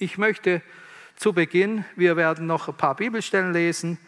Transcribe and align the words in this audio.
Ich 0.00 0.16
möchte 0.16 0.62
zu 1.16 1.32
Beginn, 1.32 1.84
wir 1.96 2.16
werden 2.16 2.46
noch 2.46 2.68
ein 2.68 2.76
paar 2.76 2.94
Bibelstellen 2.94 3.52
lesen, 3.52 3.98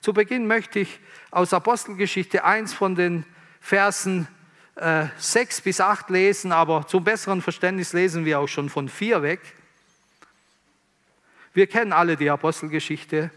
zu 0.00 0.12
Beginn 0.12 0.46
möchte 0.46 0.78
ich 0.78 1.00
aus 1.32 1.52
Apostelgeschichte 1.52 2.44
1 2.44 2.72
von 2.72 2.94
den 2.94 3.26
Versen 3.60 4.28
äh, 4.76 5.06
6 5.18 5.62
bis 5.62 5.80
8 5.80 6.08
lesen, 6.10 6.52
aber 6.52 6.86
zum 6.86 7.02
besseren 7.02 7.42
Verständnis 7.42 7.92
lesen 7.92 8.24
wir 8.24 8.38
auch 8.38 8.46
schon 8.46 8.70
von 8.70 8.88
4 8.88 9.22
weg. 9.22 9.40
Wir 11.52 11.66
kennen 11.66 11.92
alle 11.92 12.16
die 12.16 12.30
Apostelgeschichte. 12.30 13.32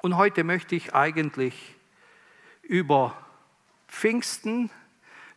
Und 0.00 0.16
heute 0.16 0.44
möchte 0.44 0.76
ich 0.76 0.94
eigentlich 0.94 1.74
über 2.62 3.18
Pfingsten, 3.88 4.70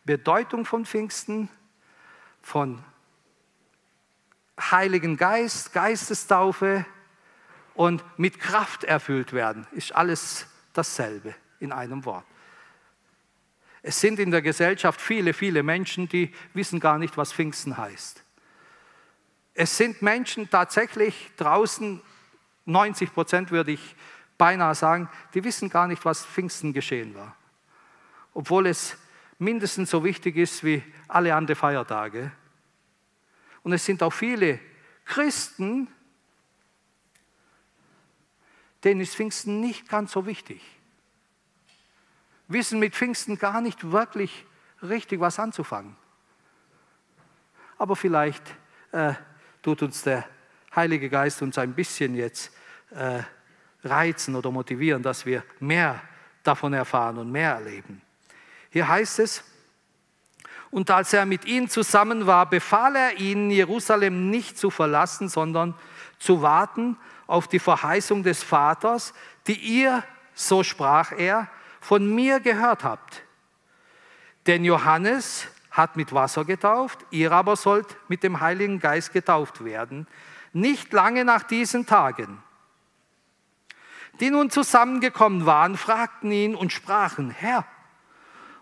Bedeutung 0.05 0.65
von 0.65 0.85
Pfingsten, 0.85 1.49
von 2.43 2.83
Heiligen 4.59 5.17
Geist, 5.17 5.73
Geistestaufe 5.73 6.85
und 7.73 8.03
mit 8.17 8.39
Kraft 8.39 8.83
erfüllt 8.83 9.33
werden, 9.33 9.65
ist 9.71 9.95
alles 9.95 10.47
dasselbe 10.73 11.33
in 11.59 11.71
einem 11.71 12.05
Wort. 12.05 12.25
Es 13.83 13.99
sind 13.99 14.19
in 14.19 14.31
der 14.31 14.41
Gesellschaft 14.41 15.01
viele, 15.01 15.33
viele 15.33 15.63
Menschen, 15.63 16.07
die 16.07 16.33
wissen 16.53 16.79
gar 16.79 16.99
nicht, 16.99 17.17
was 17.17 17.33
Pfingsten 17.33 17.77
heißt. 17.77 18.23
Es 19.53 19.77
sind 19.77 20.01
Menschen 20.01 20.49
tatsächlich 20.49 21.31
draußen, 21.37 22.01
90 22.65 23.13
Prozent 23.13 23.51
würde 23.51 23.71
ich 23.71 23.95
beinahe 24.37 24.75
sagen, 24.75 25.09
die 25.33 25.43
wissen 25.43 25.69
gar 25.69 25.87
nicht, 25.87 26.05
was 26.05 26.25
Pfingsten 26.25 26.73
geschehen 26.73 27.15
war. 27.15 27.35
Obwohl 28.33 28.67
es 28.67 28.97
mindestens 29.39 29.89
so 29.89 30.03
wichtig 30.03 30.37
ist 30.37 30.63
wie 30.63 30.83
alle 31.07 31.35
anderen 31.35 31.57
Feiertage. 31.57 32.31
Und 33.63 33.73
es 33.73 33.85
sind 33.85 34.01
auch 34.03 34.13
viele 34.13 34.59
Christen, 35.05 35.87
denen 38.83 39.01
ist 39.01 39.15
Pfingsten 39.15 39.59
nicht 39.59 39.87
ganz 39.89 40.11
so 40.11 40.25
wichtig. 40.25 40.61
Wissen 42.47 42.79
mit 42.79 42.95
Pfingsten 42.95 43.37
gar 43.37 43.61
nicht 43.61 43.91
wirklich 43.91 44.45
richtig 44.81 45.19
was 45.19 45.39
anzufangen. 45.39 45.95
Aber 47.77 47.95
vielleicht 47.95 48.43
äh, 48.91 49.13
tut 49.61 49.81
uns 49.81 50.03
der 50.03 50.27
Heilige 50.75 51.09
Geist 51.09 51.41
uns 51.41 51.57
ein 51.57 51.73
bisschen 51.73 52.15
jetzt 52.15 52.51
äh, 52.91 53.23
reizen 53.83 54.35
oder 54.35 54.51
motivieren, 54.51 55.03
dass 55.03 55.25
wir 55.25 55.43
mehr 55.59 56.01
davon 56.43 56.73
erfahren 56.73 57.17
und 57.17 57.31
mehr 57.31 57.53
erleben. 57.53 58.01
Hier 58.69 58.87
heißt 58.87 59.19
es, 59.19 59.43
und 60.71 60.89
als 60.89 61.11
er 61.11 61.25
mit 61.25 61.45
ihnen 61.45 61.69
zusammen 61.69 62.25
war, 62.25 62.49
befahl 62.49 62.95
er 62.95 63.19
ihnen, 63.19 63.51
Jerusalem 63.51 64.29
nicht 64.29 64.57
zu 64.57 64.69
verlassen, 64.69 65.27
sondern 65.27 65.75
zu 66.17 66.41
warten 66.41 66.97
auf 67.27 67.47
die 67.47 67.59
Verheißung 67.59 68.23
des 68.23 68.41
Vaters, 68.41 69.13
die 69.47 69.59
ihr, 69.59 70.03
so 70.33 70.63
sprach 70.63 71.11
er, 71.11 71.49
von 71.81 72.13
mir 72.13 72.39
gehört 72.39 72.85
habt. 72.85 73.23
Denn 74.47 74.63
Johannes 74.63 75.47
hat 75.71 75.97
mit 75.97 76.13
Wasser 76.13 76.45
getauft, 76.45 76.99
ihr 77.11 77.31
aber 77.31 77.55
sollt 77.55 77.97
mit 78.07 78.23
dem 78.23 78.39
Heiligen 78.39 78.79
Geist 78.79 79.11
getauft 79.13 79.63
werden, 79.63 80.07
nicht 80.53 80.93
lange 80.93 81.25
nach 81.25 81.43
diesen 81.43 81.85
Tagen. 81.85 82.41
Die 84.19 84.29
nun 84.29 84.49
zusammengekommen 84.49 85.45
waren, 85.45 85.77
fragten 85.77 86.31
ihn 86.31 86.55
und 86.55 86.71
sprachen, 86.71 87.29
Herr, 87.29 87.65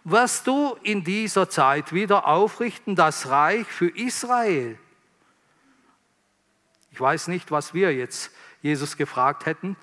wirst 0.04 0.48
du 0.48 0.78
in 0.84 1.04
dieser 1.04 1.50
Zeit 1.50 1.94
wieder 1.94 2.28
aufrichten 2.28 2.96
das 2.96 3.30
Reich 3.30 3.68
für 3.68 3.90
Israel. 3.90 4.78
Ich 6.92 7.00
weiß 7.00 7.28
nicht, 7.28 7.52
was 7.52 7.74
wir 7.74 7.94
jetzt 7.96 8.32
Jesus 8.62 8.98
gefragt 8.98 9.46
hätten, 9.46 9.76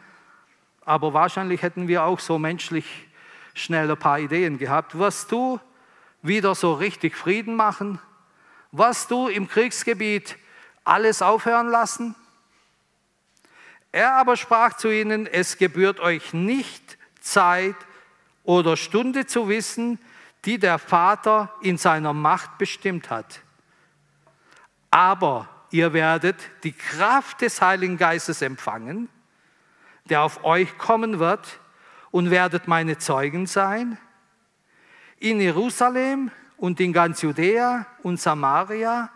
aber 0.85 1.15
wahrscheinlich 1.15 1.63
hätten 1.63 1.89
wir 1.89 2.05
auch 2.05 2.21
so 2.21 2.39
menschlich 2.39 3.09
schnell 3.55 3.91
ein 3.91 3.99
paar 3.99 4.19
Ideen 4.19 4.59
gehabt. 4.59 4.99
Wirst 4.99 5.33
du 5.33 5.61
wieder 6.23 6.55
so 6.55 6.75
richtig 6.75 7.17
Frieden 7.17 7.57
machen? 7.57 8.01
Wirst 8.73 9.11
du 9.11 9.29
im 9.29 9.49
Kriegsgebiet 9.49 10.37
alles 10.85 11.23
aufhören 11.23 11.69
lassen? 11.69 12.15
Er 13.93 14.13
aber 14.15 14.37
sprach 14.37 14.75
zu 14.75 14.91
ihnen, 14.91 15.27
es 15.27 15.57
gebührt 15.57 16.01
euch 16.01 16.35
nicht 16.35 16.99
Zeit 17.21 17.77
oder 18.47 18.77
Stunde 18.77 19.27
zu 19.27 19.49
wissen, 19.49 19.99
die 20.45 20.59
der 20.59 20.79
Vater 20.79 21.53
in 21.61 21.77
seiner 21.77 22.13
Macht 22.13 22.57
bestimmt 22.59 23.11
hat. 23.11 23.43
Aber 24.91 25.49
ihr 25.71 25.93
werdet 25.93 26.37
die 26.63 26.73
Kraft 26.73 27.43
des 27.43 27.61
Heiligen 27.61 27.99
Geistes 27.99 28.41
empfangen, 28.41 29.09
der 30.09 30.23
auf 30.23 30.45
euch 30.45 30.79
kommen 30.79 31.19
wird, 31.19 31.61
und 32.13 32.31
werdet 32.31 32.67
meine 32.67 32.97
Zeugen 32.97 33.47
sein 33.47 33.99
in 35.19 35.41
Jerusalem 35.41 36.31
und 36.57 36.81
in 36.81 36.93
ganz 36.93 37.21
Judäa 37.21 37.85
und 38.03 38.19
Samaria 38.19 39.11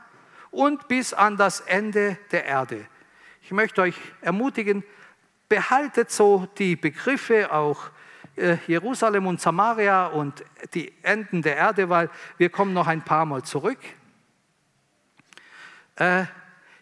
und 0.51 0.87
bis 0.89 1.15
an 1.15 1.39
das 1.39 1.61
Ende 1.61 2.19
der 2.31 2.45
Erde. 2.45 2.87
Ich 3.43 3.53
möchte 3.53 3.81
euch 3.81 3.97
ermutigen, 4.21 4.85
behaltet 5.49 6.11
so 6.11 6.47
die 6.59 6.77
Begriffe 6.77 7.53
auch 7.53 7.91
Jerusalem 8.67 9.27
und 9.27 9.41
Samaria 9.41 10.06
und 10.06 10.45
die 10.73 10.93
Enden 11.03 11.43
der 11.43 11.56
Erde, 11.56 11.89
weil 11.89 12.09
wir 12.39 12.49
kommen 12.49 12.73
noch 12.73 12.87
ein 12.87 13.03
paar 13.03 13.27
Mal 13.27 13.43
zurück. 13.43 13.78
Äh, 15.97 16.25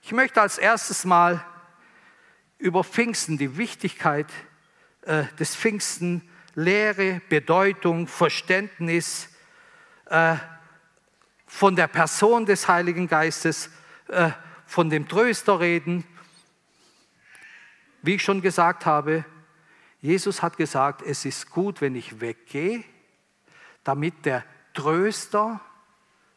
ich 0.02 0.12
möchte 0.12 0.40
als 0.40 0.58
erstes 0.58 1.04
mal 1.04 1.44
über 2.58 2.84
Pfingsten, 2.84 3.38
die 3.38 3.56
Wichtigkeit 3.56 4.26
äh, 5.02 5.24
des 5.38 5.56
Pfingsten, 5.56 6.22
Lehre, 6.54 7.20
Bedeutung, 7.28 8.06
Verständnis 8.08 9.28
von 11.46 11.76
der 11.76 11.86
Person 11.86 12.46
des 12.46 12.66
Heiligen 12.66 13.06
Geistes, 13.06 13.70
von 14.66 14.90
dem 14.90 15.06
Tröster 15.06 15.60
reden. 15.60 16.02
Wie 18.02 18.14
ich 18.14 18.22
schon 18.22 18.40
gesagt 18.40 18.86
habe, 18.86 19.24
Jesus 20.00 20.42
hat 20.42 20.56
gesagt, 20.56 21.02
es 21.02 21.24
ist 21.24 21.50
gut, 21.50 21.80
wenn 21.80 21.96
ich 21.96 22.20
weggehe, 22.20 22.84
damit 23.82 24.24
der 24.24 24.44
Tröster 24.74 25.60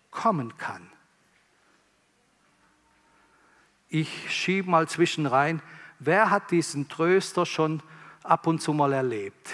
kommen 0.09 0.57
kann. 0.57 0.89
Ich 3.87 4.33
schiebe 4.33 4.69
mal 4.69 4.87
zwischen 4.87 5.25
rein, 5.25 5.61
wer 5.99 6.29
hat 6.29 6.49
diesen 6.51 6.87
Tröster 6.87 7.45
schon 7.45 7.83
ab 8.23 8.47
und 8.47 8.61
zu 8.61 8.73
mal 8.73 8.93
erlebt? 8.93 9.49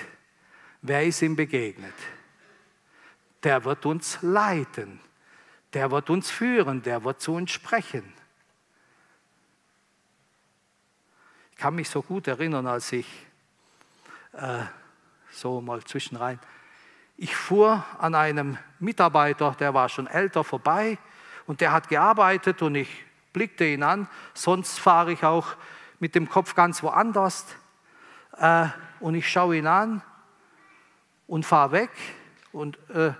Wer 0.82 1.06
ist 1.06 1.22
ihm 1.22 1.36
begegnet? 1.36 1.94
Der 3.44 3.66
wird 3.66 3.86
uns 3.86 4.20
leiten, 4.22 5.00
der 5.74 5.92
wird 5.92 6.10
uns 6.10 6.30
führen, 6.30 6.82
der 6.82 7.04
wird 7.04 7.20
zu 7.20 7.34
uns 7.34 7.52
sprechen. 7.52 8.14
Ich 11.52 11.58
kann 11.58 11.76
mich 11.76 11.90
so 11.90 12.02
gut 12.02 12.28
erinnern, 12.28 12.68
als 12.68 12.92
ich 12.92 13.27
äh, 14.38 14.64
so 15.32 15.62
mal 15.62 15.84
zwischenrein. 15.84 16.40
Ich 17.18 17.36
fuhr 17.36 17.84
an 17.98 18.16
einem 18.16 18.58
Mitarbeiter, 18.80 19.56
der 19.60 19.74
war 19.74 19.90
schon 19.90 20.08
älter, 20.08 20.44
vorbei 20.44 20.98
und 21.48 21.62
der 21.62 21.72
hat 21.72 21.90
gearbeitet 21.90 22.62
und 22.62 22.76
ich 22.76 23.06
blickte 23.34 23.66
ihn 23.66 23.84
an. 23.84 24.08
Sonst 24.34 24.80
fahre 24.80 25.12
ich 25.12 25.24
auch 25.24 25.56
mit 26.00 26.16
dem 26.16 26.30
Kopf 26.30 26.54
ganz 26.54 26.84
woanders 26.84 27.46
äh, 28.38 28.68
und 29.00 29.16
ich 29.16 29.30
schaue 29.30 29.58
ihn 29.58 29.68
an 29.68 30.02
und 31.26 31.46
fahre 31.46 31.72
weg 31.72 31.90
und 32.52 32.78
äh, 32.90 33.14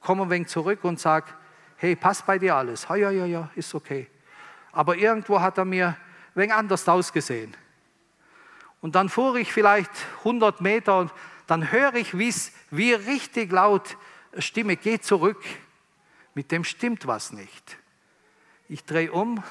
komme 0.00 0.22
ein 0.22 0.30
wenig 0.30 0.48
zurück 0.48 0.84
und 0.84 0.98
sage, 0.98 1.26
hey, 1.76 1.96
passt 1.96 2.24
bei 2.24 2.38
dir 2.38 2.56
alles? 2.56 2.86
Ja, 2.88 2.96
ja, 2.96 3.10
ja, 3.10 3.26
ja, 3.26 3.50
ist 3.54 3.74
okay. 3.74 4.08
Aber 4.72 4.96
irgendwo 4.96 5.40
hat 5.40 5.58
er 5.58 5.64
mir 5.64 5.88
ein 5.88 5.96
wenig 6.34 6.54
anders 6.54 6.88
ausgesehen. 6.88 7.54
Und 8.84 8.96
dann 8.96 9.08
fuhr 9.08 9.36
ich 9.36 9.50
vielleicht 9.50 9.90
100 10.18 10.60
Meter 10.60 10.98
und 10.98 11.10
dann 11.46 11.72
höre 11.72 11.94
ich, 11.94 12.18
wie 12.18 12.92
richtig 12.92 13.50
laut 13.50 13.96
Stimme, 14.36 14.76
geh 14.76 15.00
zurück. 15.00 15.42
Mit 16.34 16.52
dem 16.52 16.64
stimmt 16.64 17.06
was 17.06 17.32
nicht. 17.32 17.78
Ich 18.68 18.84
drehe 18.84 19.10
um 19.10 19.42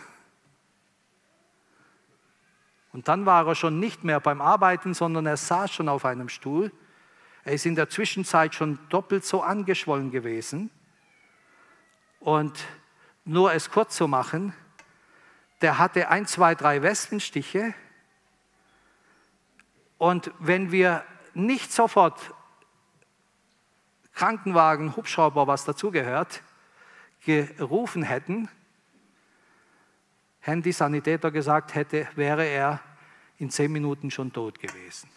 und 2.92 3.08
dann 3.08 3.26
war 3.26 3.48
er 3.48 3.56
schon 3.56 3.80
nicht 3.80 4.04
mehr 4.04 4.20
beim 4.20 4.40
Arbeiten, 4.40 4.94
sondern 4.94 5.26
er 5.26 5.38
saß 5.38 5.72
schon 5.72 5.90
auf 5.90 6.06
einem 6.06 6.30
Stuhl. 6.30 6.72
Er 7.44 7.54
ist 7.54 7.66
in 7.66 7.74
der 7.74 7.90
Zwischenzeit 7.90 8.54
schon 8.54 8.78
doppelt 8.90 9.26
so 9.26 9.42
angeschwollen 9.42 10.12
gewesen. 10.12 10.70
Und 12.20 12.64
nur 13.26 13.52
es 13.52 13.72
kurz 13.72 13.96
zu 13.96 14.08
machen, 14.08 14.54
der 15.64 15.80
hatte 15.80 16.10
ein, 16.10 16.28
zwei, 16.28 16.54
drei 16.54 16.84
Wespenstiche 16.84 17.74
und 20.04 20.34
wenn 20.38 20.74
wir 20.74 21.06
nicht 21.34 21.72
sofort 21.72 22.20
Krankenwagen, 24.14 24.98
Hubschrauber, 24.98 25.48
was 25.48 25.64
dazugehört, 25.64 26.44
gerufen 27.22 28.04
hätten, 28.04 28.50
Handysanitäter 30.42 31.32
gesagt 31.32 31.74
hätte, 31.74 32.06
wäre 32.16 32.44
er 32.46 32.82
in 33.38 33.50
zehn 33.50 33.72
Minuten 33.72 34.12
schon 34.12 34.34
tot 34.34 34.60
gewesen. 34.60 35.10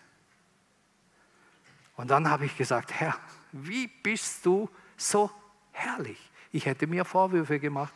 Und 1.96 2.12
dann 2.12 2.30
habe 2.30 2.44
ich 2.44 2.56
gesagt, 2.56 2.92
Herr, 2.92 3.16
wie 3.50 3.88
bist 3.88 4.46
du 4.46 4.70
so 4.96 5.32
herrlich? 5.72 6.30
Ich 6.52 6.64
hätte 6.64 6.86
mir 6.86 7.04
Vorwürfe 7.04 7.58
gemacht. 7.58 7.94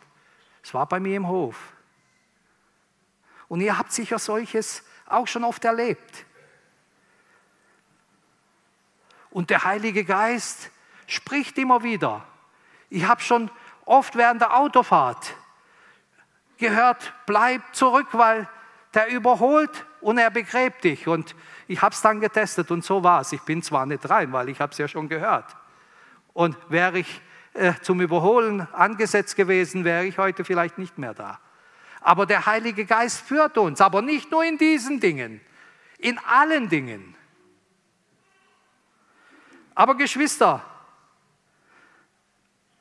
Es 0.60 0.75
war 0.75 0.88
bei 0.88 0.98
mir 0.98 1.14
im 1.14 1.28
Hof. 1.28 1.72
Und 3.46 3.60
ihr 3.60 3.78
habt 3.78 3.92
sicher 3.92 4.19
solches 4.19 4.82
auch 5.06 5.28
schon 5.28 5.44
oft 5.44 5.64
erlebt. 5.64 6.26
Und 9.30 9.50
der 9.50 9.64
Heilige 9.64 10.04
Geist 10.04 10.70
spricht 11.06 11.58
immer 11.58 11.82
wieder. 11.82 12.24
Ich 12.88 13.06
habe 13.06 13.20
schon 13.20 13.50
oft 13.84 14.16
während 14.16 14.40
der 14.40 14.56
Autofahrt 14.56 15.34
gehört, 16.58 17.12
bleib 17.26 17.62
zurück, 17.74 18.08
weil 18.12 18.48
der 18.94 19.08
überholt 19.08 19.86
und 20.00 20.18
er 20.18 20.30
begräbt 20.30 20.84
dich. 20.84 21.06
Und 21.06 21.34
ich 21.68 21.80
habe 21.82 21.94
es 21.94 22.00
dann 22.00 22.20
getestet 22.20 22.70
und 22.70 22.84
so 22.84 23.02
war 23.02 23.20
es. 23.20 23.32
Ich 23.32 23.42
bin 23.42 23.62
zwar 23.62 23.86
nicht 23.86 24.08
rein, 24.08 24.32
weil 24.32 24.48
ich 24.48 24.60
habe 24.60 24.72
es 24.72 24.78
ja 24.78 24.88
schon 24.88 25.08
gehört. 25.08 25.56
Und 26.32 26.56
wäre 26.68 26.98
ich 26.98 27.20
äh, 27.54 27.74
zum 27.82 28.00
Überholen 28.00 28.66
angesetzt 28.72 29.36
gewesen, 29.36 29.84
wäre 29.84 30.04
ich 30.04 30.18
heute 30.18 30.44
vielleicht 30.44 30.78
nicht 30.78 30.98
mehr 30.98 31.14
da. 31.14 31.40
Aber 32.00 32.26
der 32.26 32.46
Heilige 32.46 32.84
Geist 32.84 33.20
führt 33.20 33.58
uns, 33.58 33.80
aber 33.80 34.02
nicht 34.02 34.30
nur 34.30 34.44
in 34.44 34.56
diesen 34.56 35.00
Dingen, 35.00 35.40
in 35.98 36.18
allen 36.18 36.68
Dingen. 36.68 37.14
Aber 39.80 39.94
Geschwister, 39.94 40.62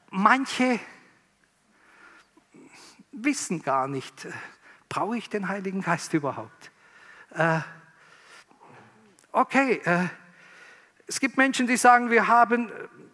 manche 0.10 0.82
wissen 3.14 3.62
gar 3.62 3.88
nicht, 3.88 4.26
äh, 4.26 4.34
brauche 4.90 5.16
ich 5.16 5.30
den 5.30 5.48
Heiligen 5.48 5.80
Geist 5.82 6.14
überhaupt? 6.14 6.72
Äh, 7.30 7.62
okay, 9.32 9.76
äh, 9.86 10.10
es 11.08 11.22
gibt 11.22 11.38
Menschen, 11.38 11.68
die 11.68 11.78
sagen, 11.78 12.10
wir 12.10 12.28
haben 12.28 12.70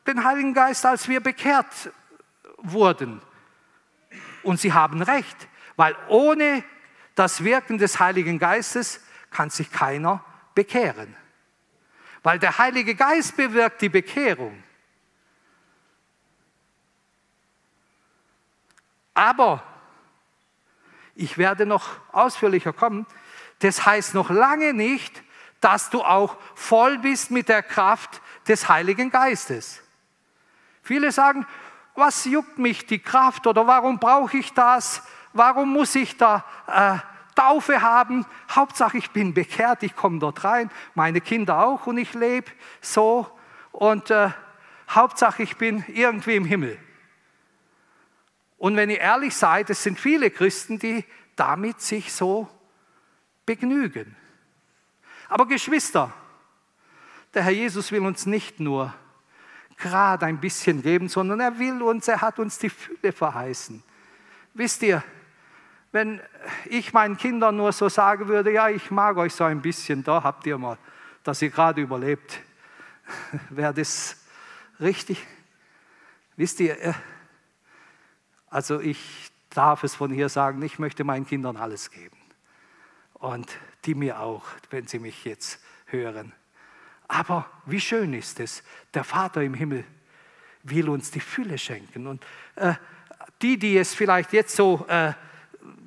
den 0.07 0.23
Heiligen 0.23 0.55
Geist, 0.55 0.83
als 0.83 1.07
wir 1.07 1.19
bekehrt 1.19 1.91
wurden. 2.57 3.21
Und 4.41 4.59
sie 4.59 4.73
haben 4.73 5.03
recht, 5.03 5.47
weil 5.75 5.95
ohne 6.07 6.63
das 7.13 7.43
Wirken 7.43 7.77
des 7.77 7.99
Heiligen 7.99 8.39
Geistes 8.39 8.99
kann 9.29 9.51
sich 9.51 9.71
keiner 9.71 10.25
bekehren. 10.55 11.15
Weil 12.25 12.39
der 12.39 12.57
Heilige 12.57 12.95
Geist 12.95 13.37
bewirkt 13.37 13.83
die 13.83 13.89
Bekehrung. 13.89 14.63
Aber 19.13 19.61
ich 21.13 21.37
werde 21.37 21.67
noch 21.67 21.87
ausführlicher 22.11 22.73
kommen. 22.73 23.05
Das 23.59 23.85
heißt 23.85 24.15
noch 24.15 24.31
lange 24.31 24.73
nicht, 24.73 25.21
dass 25.61 25.91
du 25.91 26.01
auch 26.01 26.37
voll 26.55 26.97
bist 26.97 27.29
mit 27.29 27.47
der 27.47 27.61
Kraft 27.61 28.19
des 28.47 28.69
Heiligen 28.69 29.11
Geistes. 29.11 29.83
Viele 30.81 31.11
sagen, 31.11 31.45
was 31.93 32.25
juckt 32.25 32.57
mich 32.57 32.87
die 32.87 32.97
Kraft 32.97 33.45
oder 33.45 33.67
warum 33.67 33.99
brauche 33.99 34.37
ich 34.37 34.51
das? 34.51 35.03
Warum 35.31 35.71
muss 35.71 35.93
ich 35.93 36.17
da 36.17 36.43
äh, 36.65 36.97
Taufe 37.35 37.81
haben? 37.81 38.25
Hauptsache, 38.49 38.97
ich 38.97 39.11
bin 39.11 39.33
bekehrt, 39.33 39.83
ich 39.83 39.95
komme 39.95 40.19
dort 40.19 40.43
rein, 40.43 40.71
meine 40.93 41.21
Kinder 41.21 41.65
auch 41.65 41.85
und 41.87 41.97
ich 41.97 42.13
lebe 42.13 42.49
so. 42.81 43.29
Und 43.71 44.09
äh, 44.09 44.29
Hauptsache, 44.89 45.43
ich 45.43 45.57
bin 45.57 45.83
irgendwie 45.87 46.35
im 46.35 46.45
Himmel. 46.45 46.79
Und 48.57 48.77
wenn 48.77 48.89
ihr 48.89 48.99
ehrlich 48.99 49.35
seid, 49.35 49.69
es 49.69 49.83
sind 49.83 49.99
viele 49.99 50.31
Christen, 50.31 50.79
die 50.79 51.03
damit 51.35 51.81
sich 51.81 52.13
so 52.13 52.47
begnügen. 53.45 54.15
Aber 55.27 55.45
Geschwister, 55.45 56.13
der 57.33 57.43
Herr 57.43 57.51
Jesus 57.51 57.91
will 57.91 58.05
uns 58.05 58.25
nicht 58.25 58.59
nur 58.59 58.93
gerade 59.77 60.25
ein 60.25 60.39
bisschen 60.39 60.81
geben, 60.81 61.09
sondern 61.09 61.41
er 61.41 61.59
will 61.59 61.81
uns, 61.81 62.07
er 62.07 62.21
hat 62.21 62.39
uns 62.39 62.57
die 62.57 62.69
Fülle 62.69 63.11
verheißen. 63.11 63.83
Wisst 64.53 64.83
ihr, 64.83 65.03
wenn 65.95 66.19
ich 66.65 66.91
meinen 66.91 67.15
Kindern 67.15 67.55
nur 67.55 67.71
so 67.71 67.87
sagen 67.87 68.27
würde, 68.27 68.51
ja, 68.51 68.67
ich 68.67 68.91
mag 68.91 69.15
euch 69.15 69.33
so 69.33 69.45
ein 69.45 69.61
bisschen, 69.61 70.03
da 70.03 70.21
habt 70.21 70.45
ihr 70.45 70.57
mal, 70.57 70.77
dass 71.23 71.41
ihr 71.41 71.49
gerade 71.49 71.79
überlebt, 71.79 72.41
wäre 73.49 73.73
das 73.73 74.17
richtig? 74.81 75.25
Wisst 76.35 76.59
ihr, 76.59 76.77
äh, 76.81 76.93
also 78.49 78.81
ich 78.81 79.31
darf 79.49 79.85
es 79.85 79.95
von 79.95 80.11
hier 80.11 80.27
sagen, 80.27 80.61
ich 80.63 80.79
möchte 80.79 81.05
meinen 81.05 81.25
Kindern 81.25 81.55
alles 81.55 81.89
geben. 81.89 82.17
Und 83.13 83.57
die 83.85 83.95
mir 83.95 84.19
auch, 84.19 84.43
wenn 84.71 84.87
sie 84.87 84.99
mich 84.99 85.23
jetzt 85.23 85.63
hören. 85.85 86.33
Aber 87.07 87.49
wie 87.65 87.79
schön 87.79 88.13
ist 88.13 88.41
es, 88.41 88.63
der 88.93 89.05
Vater 89.05 89.41
im 89.43 89.53
Himmel 89.53 89.85
will 90.63 90.89
uns 90.89 91.09
die 91.11 91.21
Fülle 91.21 91.57
schenken. 91.57 92.05
Und 92.05 92.21
äh, 92.55 92.73
die, 93.41 93.57
die 93.57 93.77
es 93.77 93.95
vielleicht 93.95 94.33
jetzt 94.33 94.57
so, 94.57 94.85
äh, 94.89 95.13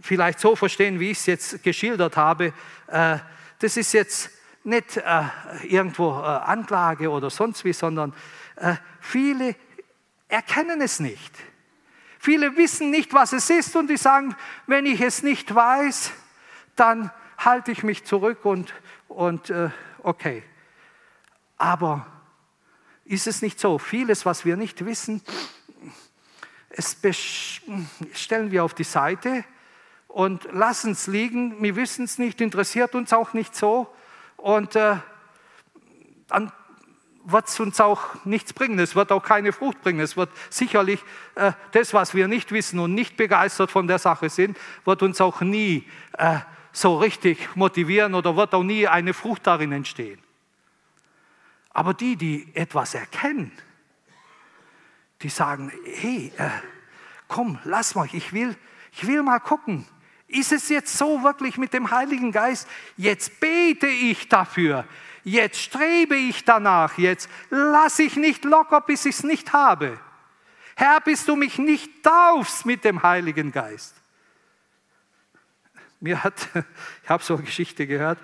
vielleicht 0.01 0.41
so 0.41 0.57
verstehen, 0.57 1.01
wie 1.01 1.11
ich 1.11 1.19
es 1.19 1.27
jetzt 1.27 1.63
geschildert 1.63 2.17
habe, 2.17 2.53
äh, 2.87 3.19
das 3.59 3.77
ist 3.77 3.93
jetzt 3.93 4.31
nicht 4.65 4.97
äh, 4.97 5.23
irgendwo 5.65 6.11
äh, 6.11 6.25
Anklage 6.25 7.11
oder 7.11 7.31
sonst 7.31 7.65
wie, 7.65 7.73
sondern 7.73 8.15
äh, 8.57 8.75
viele 9.01 9.57
erkennen 10.29 10.81
es 10.81 11.01
nicht. 11.01 11.33
Viele 12.19 12.57
wissen 12.57 12.91
nicht, 12.91 13.15
was 13.15 13.33
es 13.33 13.49
ist 13.49 13.75
und 13.77 13.89
die 13.89 13.97
sagen, 13.97 14.35
wenn 14.67 14.87
ich 14.87 15.01
es 15.01 15.23
nicht 15.23 15.55
weiß, 15.55 16.13
dann 16.77 17.11
halte 17.39 17.71
ich 17.71 17.83
mich 17.83 18.05
zurück 18.05 18.45
und, 18.45 18.75
und 19.09 19.51
äh, 19.51 19.71
okay. 20.03 20.43
Aber 21.57 22.07
ist 23.05 23.27
es 23.27 23.41
nicht 23.41 23.59
so? 23.59 23.79
Vieles, 23.79 24.27
was 24.27 24.45
wir 24.45 24.57
nicht 24.57 24.85
wissen, 24.85 25.23
es 26.71 26.97
stellen 28.13 28.51
wir 28.51 28.65
auf 28.65 28.75
die 28.75 28.85
Seite 28.85 29.45
und 30.09 30.49
lassen 30.53 30.93
es 30.93 31.07
liegen. 31.07 31.63
Wir 31.63 31.77
wissen 31.77 32.05
es 32.05 32.19
nicht, 32.19 32.41
interessiert 32.41 32.95
uns 32.95 33.13
auch 33.13 33.35
nicht 33.35 33.55
so. 33.55 33.87
Und 34.37 34.75
äh, 34.75 34.97
dann 36.29 36.53
wird 37.25 37.49
es 37.49 37.61
uns 37.61 37.81
auch 37.81 38.25
nichts 38.25 38.53
bringen. 38.53 38.79
Es 38.79 38.97
wird 38.97 39.13
auch 39.13 39.23
keine 39.23 39.53
Frucht 39.53 39.83
bringen. 39.83 40.01
Es 40.01 40.17
wird 40.17 40.31
sicherlich 40.49 41.01
äh, 41.35 41.53
das, 41.73 41.93
was 41.93 42.15
wir 42.15 42.27
nicht 42.27 42.53
wissen 42.53 42.79
und 42.79 42.95
nicht 42.95 43.17
begeistert 43.17 43.71
von 43.71 43.87
der 43.87 43.99
Sache 43.99 44.31
sind, 44.31 44.57
wird 44.85 45.03
uns 45.03 45.21
auch 45.21 45.43
nie 45.43 45.87
äh, 46.17 46.39
so 46.73 46.97
richtig 46.99 47.55
motivieren 47.55 48.15
oder 48.15 48.35
wird 48.37 48.55
auch 48.55 48.63
nie 48.63 48.87
eine 48.89 49.13
Frucht 49.13 49.47
darin 49.47 49.73
entstehen. 49.73 50.21
Aber 51.71 51.93
die, 51.93 52.17
die 52.17 52.49
etwas 52.55 52.95
erkennen, 52.95 53.53
die 55.23 55.29
sagen, 55.29 55.71
hey, 55.85 56.33
äh, 56.39 56.49
komm, 57.27 57.59
lass 57.65 57.95
mal, 57.95 58.09
ich 58.13 58.33
will, 58.33 58.57
ich 58.93 59.07
will 59.07 59.23
mal 59.23 59.39
gucken. 59.39 59.87
Ist 60.29 60.53
es 60.53 60.69
jetzt 60.69 60.97
so 60.97 61.23
wirklich 61.23 61.59
mit 61.59 61.73
dem 61.73 61.91
Heiligen 61.91 62.33
Geist? 62.33 62.69
Jetzt 62.97 63.41
bete 63.41 63.87
ich 63.87 64.29
dafür 64.29 64.85
jetzt 65.29 65.61
strebe 65.61 66.17
ich 66.17 66.45
danach, 66.45 66.99
jetzt 66.99 67.29
lasse 67.51 68.03
ich 68.03 68.17
nicht 68.17 68.45
locker, 68.45 68.81
bis 68.81 69.05
ich 69.05 69.17
es 69.17 69.25
nicht 69.25 69.53
habe. 69.53 69.99
Herr, 70.77 71.01
bis 71.01 71.25
du 71.25 71.37
mich 71.37 71.59
nicht 71.59 72.03
taufst 72.03 72.67
mit 72.67 72.85
dem 72.85 73.03
Heiligen 73.03 73.53
Geist. 73.53 73.95
Mir 76.01 76.23
hat, 76.23 76.49
ich 77.03 77.11
habe 77.11 77.23
so 77.23 77.35
eine 77.35 77.45
Geschichte 77.45 77.87
gehört, 77.87 78.19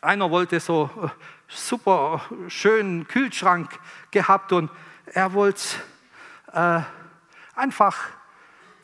einer 0.00 0.30
wollte 0.30 0.60
so 0.60 0.90
äh, 1.02 1.08
super 1.48 2.22
schönen 2.48 3.08
Kühlschrank 3.08 3.78
gehabt 4.10 4.52
und 4.52 4.70
er 5.06 5.32
wollte 5.32 5.62
äh, 6.52 6.82
einfach 7.54 7.96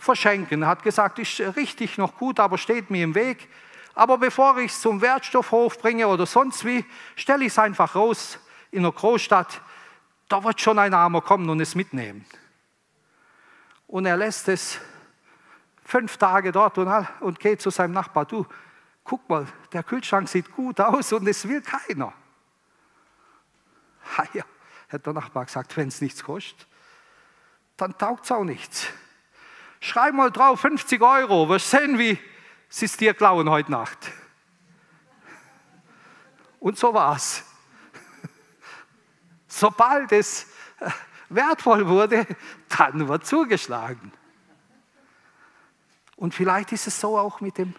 verschenken. 0.04 0.62
Er 0.62 0.68
hat 0.68 0.82
gesagt, 0.82 1.18
ist 1.18 1.40
richtig 1.56 1.98
noch 1.98 2.16
gut, 2.16 2.38
aber 2.38 2.58
steht 2.58 2.90
mir 2.90 3.04
im 3.04 3.14
Weg. 3.14 3.48
Aber 3.94 4.18
bevor 4.18 4.58
ich 4.58 4.72
es 4.72 4.80
zum 4.80 5.00
Wertstoffhof 5.00 5.78
bringe 5.78 6.06
oder 6.08 6.26
sonst 6.26 6.64
wie, 6.64 6.84
stelle 7.16 7.44
ich 7.44 7.52
es 7.52 7.58
einfach 7.58 7.94
raus 7.94 8.38
in 8.70 8.80
einer 8.80 8.92
Großstadt. 8.92 9.60
Da 10.28 10.42
wird 10.42 10.60
schon 10.60 10.78
ein 10.78 10.94
Armer 10.94 11.20
kommen 11.20 11.48
und 11.48 11.60
es 11.60 11.74
mitnehmen. 11.74 12.24
Und 13.86 14.06
er 14.06 14.16
lässt 14.16 14.48
es 14.48 14.80
fünf 15.84 16.16
Tage 16.16 16.50
dort 16.50 16.78
und, 16.78 16.88
und 17.20 17.38
geht 17.38 17.60
zu 17.60 17.70
seinem 17.70 17.92
Nachbar. 17.92 18.24
Du, 18.24 18.46
guck 19.04 19.28
mal, 19.28 19.46
der 19.72 19.82
Kühlschrank 19.82 20.28
sieht 20.28 20.50
gut 20.52 20.80
aus 20.80 21.12
und 21.12 21.26
es 21.28 21.46
will 21.46 21.62
keiner. 21.62 22.12
Ha 24.16 24.24
ja, 24.32 24.44
hat 24.88 25.06
der 25.06 25.12
Nachbar 25.12 25.44
gesagt, 25.44 25.76
wenn 25.76 25.88
es 25.88 26.00
nichts 26.00 26.24
kostet, 26.24 26.66
dann 27.76 27.96
taugt 27.96 28.24
es 28.24 28.32
auch 28.32 28.44
nichts. 28.44 28.88
Schreib 29.84 30.14
mal 30.14 30.30
drauf, 30.30 30.60
50 30.60 31.02
Euro, 31.02 31.46
wir 31.46 31.58
sehen, 31.58 31.98
wie 31.98 32.18
sie 32.70 32.86
ist 32.86 32.98
dir 33.02 33.12
klauen 33.12 33.50
heute 33.50 33.70
Nacht. 33.70 33.98
Und 36.58 36.78
so 36.78 36.94
war's. 36.94 37.44
Sobald 39.46 40.10
es 40.12 40.44
äh, 40.80 40.88
wertvoll 41.28 41.86
wurde, 41.86 42.26
dann 42.70 43.08
wird 43.08 43.26
zugeschlagen. 43.26 44.10
Und 46.16 46.32
vielleicht 46.32 46.72
ist 46.72 46.86
es 46.86 46.98
so 46.98 47.18
auch 47.18 47.42
mit 47.42 47.58
dem 47.58 47.74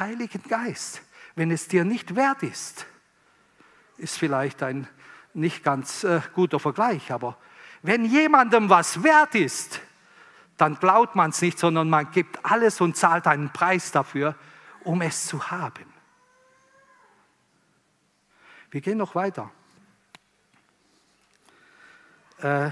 Heiligen 0.00 0.42
Geist. 0.48 1.00
Wenn 1.36 1.52
es 1.52 1.68
dir 1.68 1.84
nicht 1.84 2.16
wert 2.16 2.42
ist, 2.42 2.86
ist 3.98 4.18
vielleicht 4.18 4.64
ein 4.64 4.88
nicht 5.32 5.62
ganz 5.62 6.02
äh, 6.02 6.20
guter 6.34 6.58
Vergleich, 6.58 7.12
aber 7.12 7.38
wenn 7.82 8.04
jemandem 8.04 8.68
was 8.68 9.04
wert 9.04 9.36
ist, 9.36 9.80
dann 10.56 10.76
glaubt 10.76 11.14
man 11.14 11.30
es 11.30 11.42
nicht, 11.42 11.58
sondern 11.58 11.90
man 11.90 12.10
gibt 12.10 12.44
alles 12.44 12.80
und 12.80 12.96
zahlt 12.96 13.26
einen 13.26 13.52
Preis 13.52 13.92
dafür, 13.92 14.34
um 14.84 15.02
es 15.02 15.26
zu 15.26 15.50
haben. 15.50 15.92
Wir 18.70 18.80
gehen 18.80 18.98
noch 18.98 19.14
weiter. 19.14 19.50
Äh, 22.38 22.70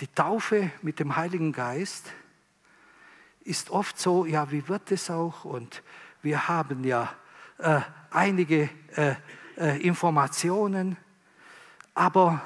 die 0.00 0.08
Taufe 0.08 0.70
mit 0.82 1.00
dem 1.00 1.16
Heiligen 1.16 1.52
Geist 1.52 2.12
ist 3.40 3.70
oft 3.70 3.98
so, 3.98 4.26
ja, 4.26 4.50
wie 4.50 4.68
wird 4.68 4.92
es 4.92 5.10
auch? 5.10 5.44
Und 5.44 5.82
wir 6.22 6.48
haben 6.48 6.84
ja 6.84 7.12
äh, 7.58 7.80
einige 8.10 8.68
äh, 8.94 9.14
äh, 9.56 9.80
Informationen, 9.82 10.96
aber 11.94 12.42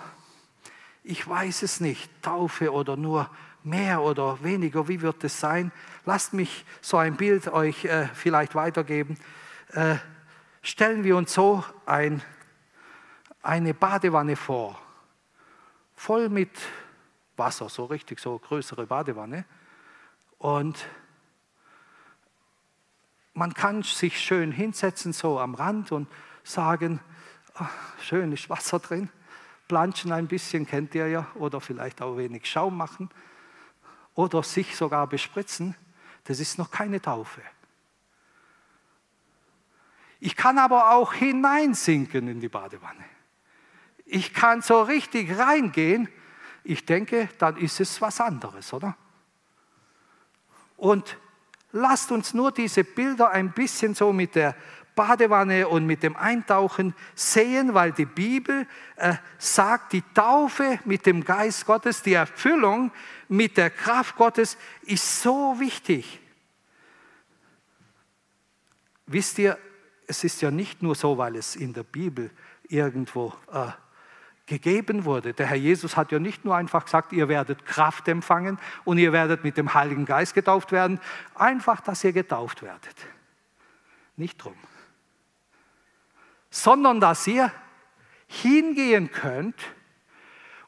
ich 1.03 1.27
weiß 1.27 1.63
es 1.63 1.81
nicht, 1.81 2.11
Taufe 2.23 2.73
oder 2.73 2.97
nur 2.97 3.29
mehr 3.65 4.03
oder 4.03 4.43
weniger, 4.43 4.89
wie 4.89 5.01
wird 5.03 5.23
es 5.25 5.39
sein? 5.39 5.73
Lasst 6.05 6.33
mich 6.33 6.65
so 6.81 6.97
ein 6.97 7.17
Bild 7.17 7.49
euch 7.49 7.85
äh, 7.85 8.09
vielleicht 8.15 8.55
weitergeben. 8.55 9.17
Äh, 9.73 9.97
stellen 10.63 11.05
wir 11.05 11.17
uns 11.17 11.33
so 11.33 11.65
ein, 11.87 12.23
eine 13.43 13.75
Badewanne 13.75 14.37
vor, 14.37 14.81
voll 15.95 16.29
mit 16.29 16.51
Wasser, 17.37 17.69
so 17.69 17.87
richtig, 17.87 18.21
so 18.21 18.39
größere 18.39 18.87
Badewanne. 18.87 19.45
Und 20.39 20.87
man 23.35 23.55
kann 23.55 23.83
sich 23.83 24.21
schön 24.21 24.53
hinsetzen, 24.53 25.13
so 25.13 25.39
am 25.41 25.55
Rand 25.55 25.93
und 25.93 26.09
sagen, 26.45 27.01
ach, 27.55 27.71
schön 28.01 28.33
ist 28.33 28.51
Wasser 28.51 28.79
drin, 28.79 29.09
planschen 29.73 30.13
ein 30.13 30.27
bisschen, 30.27 30.67
kennt 30.67 30.95
ihr 30.95 31.09
ja, 31.09 31.27
oder 31.35 31.59
vielleicht 31.59 32.03
auch 32.03 32.19
wenig 32.19 32.45
Schaum 32.45 32.77
machen 32.77 33.09
oder 34.15 34.43
sich 34.43 34.77
sogar 34.77 35.07
bespritzen. 35.07 35.75
Das 36.25 36.41
ist 36.41 36.59
noch 36.59 36.71
keine 36.71 37.01
Taufe. 37.01 37.41
Ich 40.21 40.37
kann 40.37 40.59
aber 40.59 40.91
auch 40.91 41.15
hineinsinken 41.15 42.29
in 42.29 42.39
die 42.39 42.51
Badewanne. 42.51 43.03
Ich 44.05 44.35
kann 44.35 44.61
so 44.61 44.83
richtig 44.83 45.39
reingehen. 45.39 46.07
Ich 46.65 46.85
denke, 46.85 47.31
dann 47.39 47.57
ist 47.57 47.81
es 47.81 47.99
was 48.03 48.21
anderes, 48.21 48.75
oder? 48.75 48.95
Und 50.77 51.17
lasst 51.71 52.13
uns 52.13 52.35
nur 52.35 52.53
diese 52.53 52.85
Bilder 52.85 53.31
ein 53.31 53.53
bisschen 53.53 53.95
so 53.95 54.13
mit 54.13 54.35
der 54.35 54.55
Badewanne 54.95 55.69
und 55.69 55.87
mit 55.87 56.03
dem 56.03 56.17
Eintauchen 56.17 56.95
sehen, 57.15 57.75
weil 57.75 57.93
die 57.93 58.05
Bibel 58.05 58.67
äh, 58.97 59.15
sagt, 59.39 59.93
die 59.93 60.03
Taufe 60.15 60.79
mit 60.85 61.07
dem 61.07 61.25
Geist 61.25 61.67
Gottes, 61.67 62.03
die 62.03 62.15
Erfüllung 62.15 62.93
mit 63.29 63.57
der 63.57 63.71
Kraft 63.71 64.17
Gottes 64.17 64.59
ist 64.83 65.23
so 65.23 65.59
wichtig. 65.59 66.21
Wisst 69.07 69.39
ihr, 69.39 69.59
es 70.07 70.25
ist 70.25 70.43
ja 70.43 70.51
nicht 70.51 70.83
nur 70.83 70.95
so, 70.95 71.17
weil 71.17 71.37
es 71.37 71.57
in 71.57 71.73
der 71.73 71.85
Bibel 71.85 72.31
irgendwo 72.69 73.33
äh, 73.53 73.69
gegeben 74.47 75.05
wurde. 75.05 75.33
Der 75.33 75.47
Herr 75.47 75.57
Jesus 75.57 75.97
hat 75.97 76.13
ja 76.13 76.19
nicht 76.19 76.45
nur 76.45 76.57
einfach 76.57 76.85
gesagt, 76.85 77.13
ihr 77.13 77.29
werdet 77.29 77.65
Kraft 77.65 78.09
empfangen 78.09 78.59
und 78.85 78.99
ihr 78.99 79.13
werdet 79.13 79.45
mit 79.45 79.57
dem 79.57 79.73
Heiligen 79.73 80.05
Geist 80.05 80.35
getauft 80.35 80.73
werden, 80.73 81.01
einfach, 81.35 81.81
dass 81.81 82.05
ihr 82.05 82.13
getauft 82.13 82.63
werdet. 82.63 82.97
Nicht 84.17 84.43
drum. 84.43 84.55
Sondern 86.53 87.01
dass 87.01 87.27
ihr 87.27 87.51
hingehen 88.29 89.11
könnt 89.11 89.57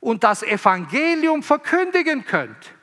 und 0.00 0.25
das 0.25 0.43
Evangelium 0.43 1.43
verkündigen 1.43 2.25
könnt. 2.25 2.75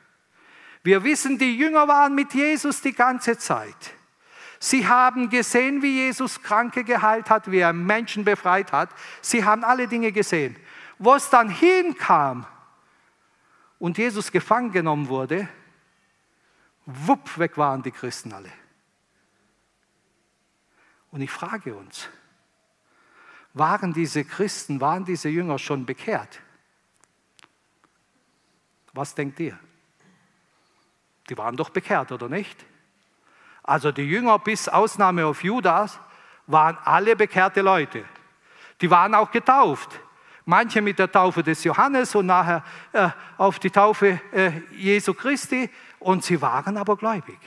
Wir 0.82 1.04
wissen, 1.04 1.36
die 1.36 1.56
Jünger 1.56 1.86
waren 1.86 2.14
mit 2.14 2.32
Jesus 2.32 2.80
die 2.80 2.94
ganze 2.94 3.36
Zeit. 3.36 3.94
Sie 4.58 4.86
haben 4.86 5.28
gesehen, 5.28 5.82
wie 5.82 6.04
Jesus 6.04 6.40
Kranke 6.40 6.84
geheilt 6.84 7.28
hat, 7.28 7.50
wie 7.50 7.58
er 7.58 7.72
Menschen 7.72 8.24
befreit 8.24 8.70
hat. 8.70 8.90
Sie 9.20 9.44
haben 9.44 9.64
alle 9.64 9.88
Dinge 9.88 10.12
gesehen. 10.12 10.56
Wo 10.98 11.14
es 11.14 11.28
dann 11.28 11.50
hinkam 11.50 12.46
und 13.80 13.98
Jesus 13.98 14.30
gefangen 14.30 14.70
genommen 14.70 15.08
wurde, 15.08 15.48
wupp, 16.86 17.38
weg 17.38 17.58
waren 17.58 17.82
die 17.82 17.90
Christen 17.90 18.32
alle. 18.32 18.52
Und 21.10 21.20
ich 21.20 21.30
frage 21.30 21.74
uns, 21.74 22.08
waren 23.54 23.92
diese 23.92 24.24
Christen, 24.24 24.80
waren 24.80 25.04
diese 25.04 25.28
Jünger 25.28 25.58
schon 25.58 25.84
bekehrt? 25.84 26.40
Was 28.92 29.14
denkt 29.14 29.40
ihr? 29.40 29.58
Die 31.28 31.36
waren 31.36 31.56
doch 31.56 31.70
bekehrt, 31.70 32.12
oder 32.12 32.28
nicht? 32.28 32.64
Also 33.62 33.92
die 33.92 34.02
Jünger 34.02 34.38
bis 34.38 34.68
Ausnahme 34.68 35.26
auf 35.26 35.44
Judas 35.44 35.98
waren 36.46 36.76
alle 36.84 37.14
bekehrte 37.16 37.62
Leute. 37.62 38.04
Die 38.80 38.90
waren 38.90 39.14
auch 39.14 39.30
getauft. 39.30 40.00
Manche 40.44 40.82
mit 40.82 40.98
der 40.98 41.10
Taufe 41.10 41.42
des 41.42 41.62
Johannes 41.62 42.14
und 42.16 42.26
nachher 42.26 42.64
äh, 42.92 43.10
auf 43.38 43.60
die 43.60 43.70
Taufe 43.70 44.20
äh, 44.32 44.50
Jesu 44.72 45.14
Christi. 45.14 45.70
Und 46.00 46.24
sie 46.24 46.42
waren 46.42 46.76
aber 46.76 46.96
gläubig. 46.96 47.38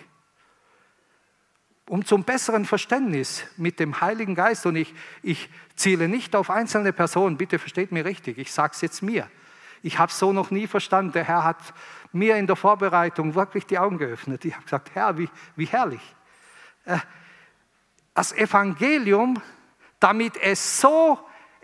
Um 1.87 2.03
zum 2.03 2.23
besseren 2.23 2.65
Verständnis 2.65 3.45
mit 3.57 3.79
dem 3.79 4.01
Heiligen 4.01 4.33
Geist, 4.33 4.65
und 4.65 4.75
ich, 4.75 4.93
ich 5.21 5.49
ziele 5.75 6.07
nicht 6.07 6.35
auf 6.35 6.49
einzelne 6.49 6.93
Personen, 6.93 7.37
bitte 7.37 7.59
versteht 7.59 7.91
mir 7.91 8.05
richtig, 8.05 8.37
ich 8.37 8.51
sage 8.51 8.73
es 8.73 8.81
jetzt 8.81 9.03
mir. 9.03 9.29
Ich 9.83 9.99
habe 9.99 10.11
so 10.11 10.33
noch 10.33 10.49
nie 10.49 10.65
verstanden. 10.65 11.11
Der 11.11 11.25
Herr 11.25 11.43
hat 11.43 11.59
mir 12.11 12.37
in 12.37 12.47
der 12.47 12.55
Vorbereitung 12.55 13.35
wirklich 13.35 13.67
die 13.67 13.77
Augen 13.77 13.99
geöffnet. 13.99 14.43
Ich 14.43 14.53
habe 14.53 14.63
gesagt, 14.63 14.89
Herr, 14.95 15.19
wie, 15.19 15.29
wie 15.55 15.65
herrlich. 15.65 16.01
Äh, 16.85 16.97
das 18.15 18.31
Evangelium, 18.33 19.39
damit 19.99 20.37
es 20.37 20.81
so 20.81 21.19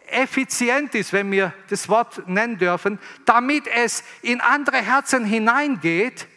effizient 0.06 0.94
ist, 0.94 1.14
wenn 1.14 1.32
wir 1.32 1.52
das 1.70 1.90
Wort 1.90 2.28
nennen 2.28 2.60
dürfen, 2.60 3.00
damit 3.26 3.66
es 3.68 4.04
in 4.22 4.40
andere 4.40 4.78
Herzen 4.78 5.26
hineingeht, 5.26 6.28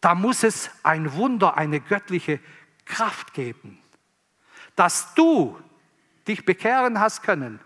da 0.00 0.14
muss 0.14 0.44
es 0.44 0.70
ein 0.82 1.12
Wunder, 1.14 1.56
eine 1.56 1.80
göttliche 1.80 2.40
Kraft 2.84 3.34
geben. 3.34 3.82
Dass 4.76 5.14
du 5.14 5.58
dich 6.26 6.44
bekehren 6.44 7.00
hast 7.00 7.22
können, 7.22 7.60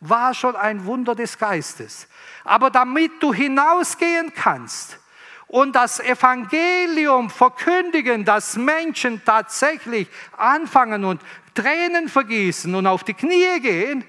war 0.00 0.34
schon 0.34 0.56
ein 0.56 0.84
Wunder 0.84 1.14
des 1.14 1.38
Geistes. 1.38 2.08
Aber 2.44 2.70
damit 2.70 3.22
du 3.22 3.32
hinausgehen 3.32 4.32
kannst 4.34 4.98
und 5.46 5.76
das 5.76 6.00
Evangelium 6.00 7.30
verkündigen, 7.30 8.24
dass 8.24 8.56
Menschen 8.56 9.24
tatsächlich 9.24 10.08
anfangen 10.36 11.04
und 11.04 11.22
Tränen 11.54 12.08
vergießen 12.08 12.74
und 12.74 12.86
auf 12.86 13.04
die 13.04 13.14
Knie 13.14 13.60
gehen, 13.60 14.04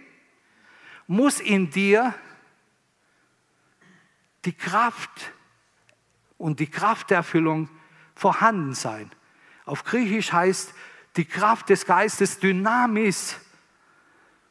muss 1.06 1.40
in 1.40 1.70
dir 1.70 2.14
die 4.44 4.54
Kraft 4.54 5.32
und 6.38 6.60
die 6.60 6.70
Kraft 6.70 7.10
der 7.10 7.18
Erfüllung 7.18 7.70
vorhanden 8.16 8.74
sein. 8.74 9.12
Auf 9.66 9.84
Griechisch 9.84 10.32
heißt 10.32 10.74
die 11.16 11.26
Kraft 11.26 11.70
des 11.70 11.86
Geistes 11.86 12.40
Dynamis. 12.40 13.38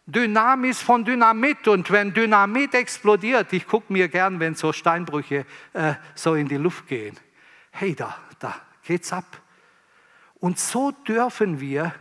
Dynamis 0.07 0.81
von 0.81 1.05
Dynamit. 1.05 1.67
Und 1.69 1.91
wenn 1.91 2.15
Dynamit 2.15 2.75
explodiert, 2.75 3.53
ich 3.53 3.67
gucke 3.67 3.93
mir 3.93 4.09
gern, 4.09 4.39
wenn 4.41 4.55
so 4.55 4.73
Steinbrüche 4.73 5.47
äh, 5.73 5.95
so 6.15 6.35
in 6.35 6.49
die 6.49 6.57
Luft 6.57 6.87
gehen. 6.87 7.17
Hey, 7.71 7.95
da, 7.95 8.17
da 8.39 8.55
geht's 8.85 9.13
ab. 9.13 9.41
Und 10.39 10.59
so 10.59 10.93
dürfen 10.93 11.61
wir 11.61 11.95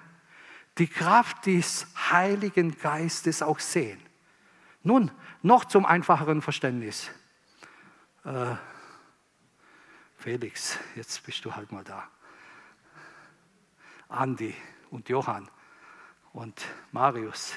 die 0.78 0.88
Kraft 0.88 1.46
des 1.46 1.88
Heiligen 2.12 2.78
Geistes 2.78 3.42
auch 3.42 3.60
sehen. 3.60 4.00
Nun, 4.84 5.10
noch 5.42 5.66
zum 5.66 5.86
einfacheren 5.86 6.42
Verständnis. 6.42 7.10
Äh, 8.24 8.56
Felix, 10.26 10.80
jetzt 10.96 11.24
bist 11.24 11.46
du 11.46 11.56
halt 11.56 11.72
mal 11.72 11.84
da. 11.84 12.10
Andi 14.10 14.56
und 14.90 15.08
Johann 15.08 15.48
und 16.34 16.66
Marius. 16.92 17.54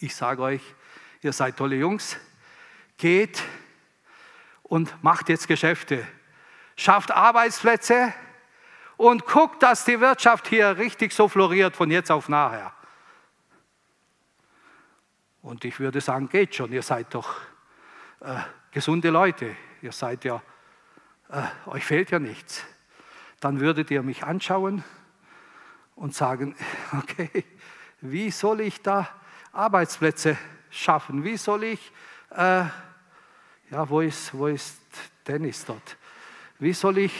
Ich 0.00 0.16
sage 0.16 0.42
euch, 0.42 0.74
ihr 1.22 1.32
seid 1.32 1.56
tolle 1.56 1.76
Jungs. 1.76 2.16
Geht 2.98 3.44
und 4.64 5.00
macht 5.04 5.28
jetzt 5.28 5.46
Geschäfte. 5.46 6.04
Schafft 6.74 7.12
Arbeitsplätze 7.12 8.12
und 8.96 9.24
guckt, 9.24 9.62
dass 9.62 9.84
die 9.84 10.00
Wirtschaft 10.00 10.48
hier 10.48 10.76
richtig 10.76 11.12
so 11.12 11.28
floriert 11.28 11.76
von 11.76 11.92
jetzt 11.92 12.10
auf 12.10 12.28
nachher. 12.28 12.72
Und 15.42 15.64
ich 15.64 15.78
würde 15.78 16.00
sagen, 16.00 16.28
geht 16.28 16.56
schon, 16.56 16.72
ihr 16.72 16.82
seid 16.82 17.14
doch 17.14 17.36
äh, 18.18 18.40
gesunde 18.72 19.10
Leute. 19.10 19.54
Ihr 19.80 19.92
seid 19.92 20.24
ja 20.24 20.42
äh, 21.30 21.68
euch 21.68 21.84
fehlt 21.84 22.10
ja 22.10 22.18
nichts. 22.18 22.64
Dann 23.40 23.60
würdet 23.60 23.90
ihr 23.90 24.02
mich 24.02 24.24
anschauen 24.24 24.84
und 25.94 26.14
sagen, 26.14 26.54
okay, 26.98 27.44
wie 28.00 28.30
soll 28.30 28.60
ich 28.60 28.82
da 28.82 29.08
Arbeitsplätze 29.52 30.36
schaffen? 30.70 31.24
Wie 31.24 31.36
soll 31.36 31.64
ich, 31.64 31.92
äh, 32.30 32.64
ja, 33.70 33.88
wo 33.88 34.00
ist, 34.00 34.32
wo 34.34 34.46
ist 34.46 34.78
Dennis 35.26 35.64
dort? 35.64 35.96
Wie 36.58 36.72
soll 36.72 36.98
ich 36.98 37.12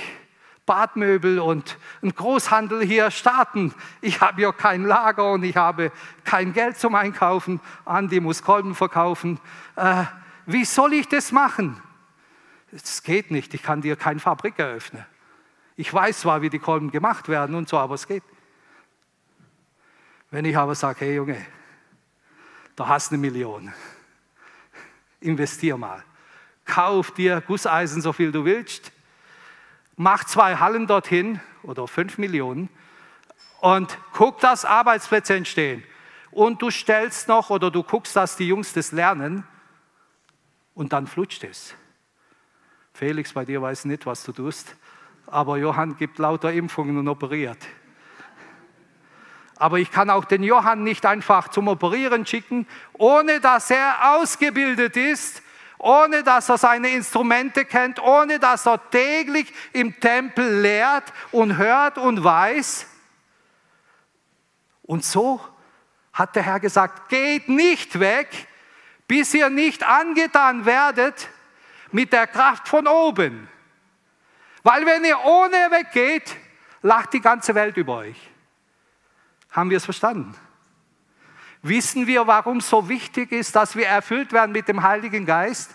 Badmöbel 0.65 1.39
und 1.39 1.77
einen 2.03 2.15
Großhandel 2.15 2.85
hier 2.85 3.11
starten? 3.11 3.75
Ich 4.01 4.21
habe 4.21 4.43
ja 4.43 4.53
kein 4.53 4.85
Lager 4.85 5.33
und 5.33 5.43
ich 5.43 5.57
habe 5.57 5.93
kein 6.25 6.53
Geld 6.53 6.79
zum 6.79 6.95
Einkaufen. 6.95 7.61
Andi 7.85 8.21
muss 8.21 8.43
Kolben 8.43 8.75
verkaufen. 8.75 9.41
Äh, 9.77 10.05
wie 10.47 10.65
soll 10.65 10.93
ich 10.95 11.09
das 11.09 11.33
machen? 11.33 11.83
Es 12.73 13.03
geht 13.03 13.31
nicht, 13.31 13.55
ich 13.55 13.63
kann 13.63 13.81
dir 13.81 13.97
keine 13.97 14.21
Fabrik 14.21 14.59
eröffnen. 14.59 15.05
Ich 15.77 15.93
weiß 15.93 16.21
zwar, 16.21 16.43
wie 16.43 16.51
die 16.51 16.59
Kolben 16.59 16.91
gemacht 16.91 17.29
werden 17.29 17.55
und 17.55 17.69
so, 17.69 17.79
aber 17.79 17.95
es 17.95 18.07
geht. 18.07 18.25
Wenn 20.31 20.45
ich 20.45 20.57
aber 20.57 20.75
sage, 20.75 21.01
hey 21.01 21.15
Junge, 21.17 21.45
da 22.75 22.89
hast 22.89 23.11
du 23.11 23.15
eine 23.15 23.21
Million, 23.21 23.73
investier 25.21 25.77
mal, 25.77 26.03
kauf 26.65 27.13
dir 27.13 27.41
Gusseisen 27.41 28.03
so 28.03 28.13
viel 28.13 28.33
du 28.33 28.45
willst, 28.45 28.91
mach 29.97 30.25
zwei 30.25 30.57
Hallen 30.57 30.87
dorthin 30.87 31.41
oder 31.63 31.87
fünf 31.87 32.19
Millionen 32.19 32.69
und 33.61 33.97
guck, 34.13 34.41
dass 34.41 34.65
Arbeitsplätze 34.65 35.35
entstehen. 35.35 35.85
Und 36.31 36.61
du 36.61 36.71
stellst 36.71 37.29
noch 37.29 37.51
oder 37.51 37.71
du 37.71 37.83
guckst, 37.83 38.15
dass 38.17 38.37
die 38.37 38.49
Jungs 38.49 38.73
das 38.73 38.93
lernen 38.93 39.45
und 40.75 40.93
dann 40.93 41.07
flutscht 41.07 41.45
es. 41.45 41.75
Felix, 42.97 43.35
bei 43.35 43.45
dir 43.45 43.61
weiß 43.61 43.85
nicht, 43.85 44.07
was 44.07 44.25
du 44.25 44.33
tust, 44.33 44.75
aber 45.27 45.59
Johann 45.59 45.99
gibt 45.99 46.19
lauter 46.19 46.51
Impfungen 46.51 46.97
und 46.97 47.09
operiert. 47.09 47.59
Aber 49.57 49.79
ich 49.79 49.91
kann 49.91 50.09
auch 50.09 50.25
den 50.25 50.43
Johann 50.43 50.83
nicht 50.83 51.05
einfach 51.05 51.49
zum 51.49 51.69
Operieren 51.69 52.25
schicken, 52.25 52.67
ohne 52.95 53.39
dass 53.41 53.71
er 53.71 54.17
ausgebildet 54.17 54.97
ist, 54.97 55.43
ohne 55.77 56.23
dass 56.23 56.49
er 56.49 56.57
seine 56.57 56.89
Instrumente 56.89 57.67
kennt, 57.67 58.01
ohne 58.01 58.39
dass 58.39 58.65
er 58.65 58.81
täglich 58.91 59.53
im 59.75 60.01
Tempel 60.01 60.63
lehrt 60.63 61.13
und 61.33 61.59
hört 61.59 61.99
und 61.99 62.25
weiß. 62.25 62.87
Und 64.85 65.05
so 65.05 65.39
hat 66.15 66.35
der 66.35 66.45
Herr 66.45 66.61
gesagt, 66.61 67.11
geht 67.11 67.51
nicht 67.51 68.01
weg, 68.01 68.49
bis 69.07 69.35
ihr 69.35 69.51
nicht 69.51 69.85
angetan 69.85 70.65
werdet 70.65 71.29
mit 71.93 72.13
der 72.13 72.27
Kraft 72.27 72.69
von 72.69 72.87
oben. 72.87 73.49
Weil 74.63 74.85
wenn 74.85 75.05
ihr 75.05 75.19
ohne 75.25 75.71
weggeht, 75.71 76.37
lacht 76.83 77.13
die 77.13 77.21
ganze 77.21 77.55
Welt 77.55 77.77
über 77.77 77.99
euch. 77.99 78.31
Haben 79.51 79.71
wir 79.71 79.77
es 79.77 79.85
verstanden? 79.85 80.35
Wissen 81.63 82.07
wir, 82.07 82.27
warum 82.27 82.61
so 82.61 82.89
wichtig 82.89 83.33
ist, 83.33 83.57
dass 83.57 83.77
wir 83.77 83.87
erfüllt 83.87 84.33
werden 84.33 84.53
mit 84.53 84.69
dem 84.69 84.83
Heiligen 84.83 85.27
Geist? 85.27 85.75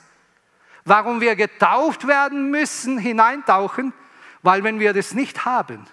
Warum 0.85 1.21
wir 1.21 1.35
getauft 1.35 2.07
werden 2.07 2.49
müssen, 2.51 2.97
hineintauchen? 2.97 3.93
Weil 4.41 4.63
wenn 4.63 4.79
wir 4.79 4.93
das 4.93 5.13
nicht 5.13 5.45
haben, 5.45 5.85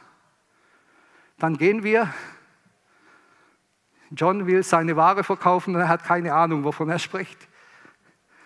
dann 1.39 1.57
gehen 1.57 1.83
wir, 1.83 2.13
John 4.11 4.47
will 4.47 4.63
seine 4.63 4.97
Ware 4.97 5.25
verkaufen 5.25 5.75
und 5.75 5.83
er 5.83 5.89
hat 5.89 6.05
keine 6.05 6.33
Ahnung, 6.33 6.65
wovon 6.65 6.89
er 6.89 6.99
spricht. 6.99 7.39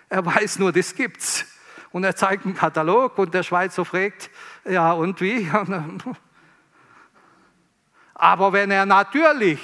Er 0.09 0.27
weiß 0.27 0.59
nur, 0.59 0.73
das 0.73 0.95
gibt's 0.95 1.47
und 1.93 2.05
er 2.05 2.17
zeigt 2.17 2.45
einen 2.45 2.55
Katalog 2.55 3.19
und 3.19 3.35
der 3.35 3.43
Schweizer 3.43 3.85
fragt, 3.85 4.31
ja 4.65 4.93
und 4.93 5.21
wie? 5.21 5.51
Aber 8.15 8.53
wenn 8.53 8.71
er 8.71 8.87
natürlich 8.87 9.61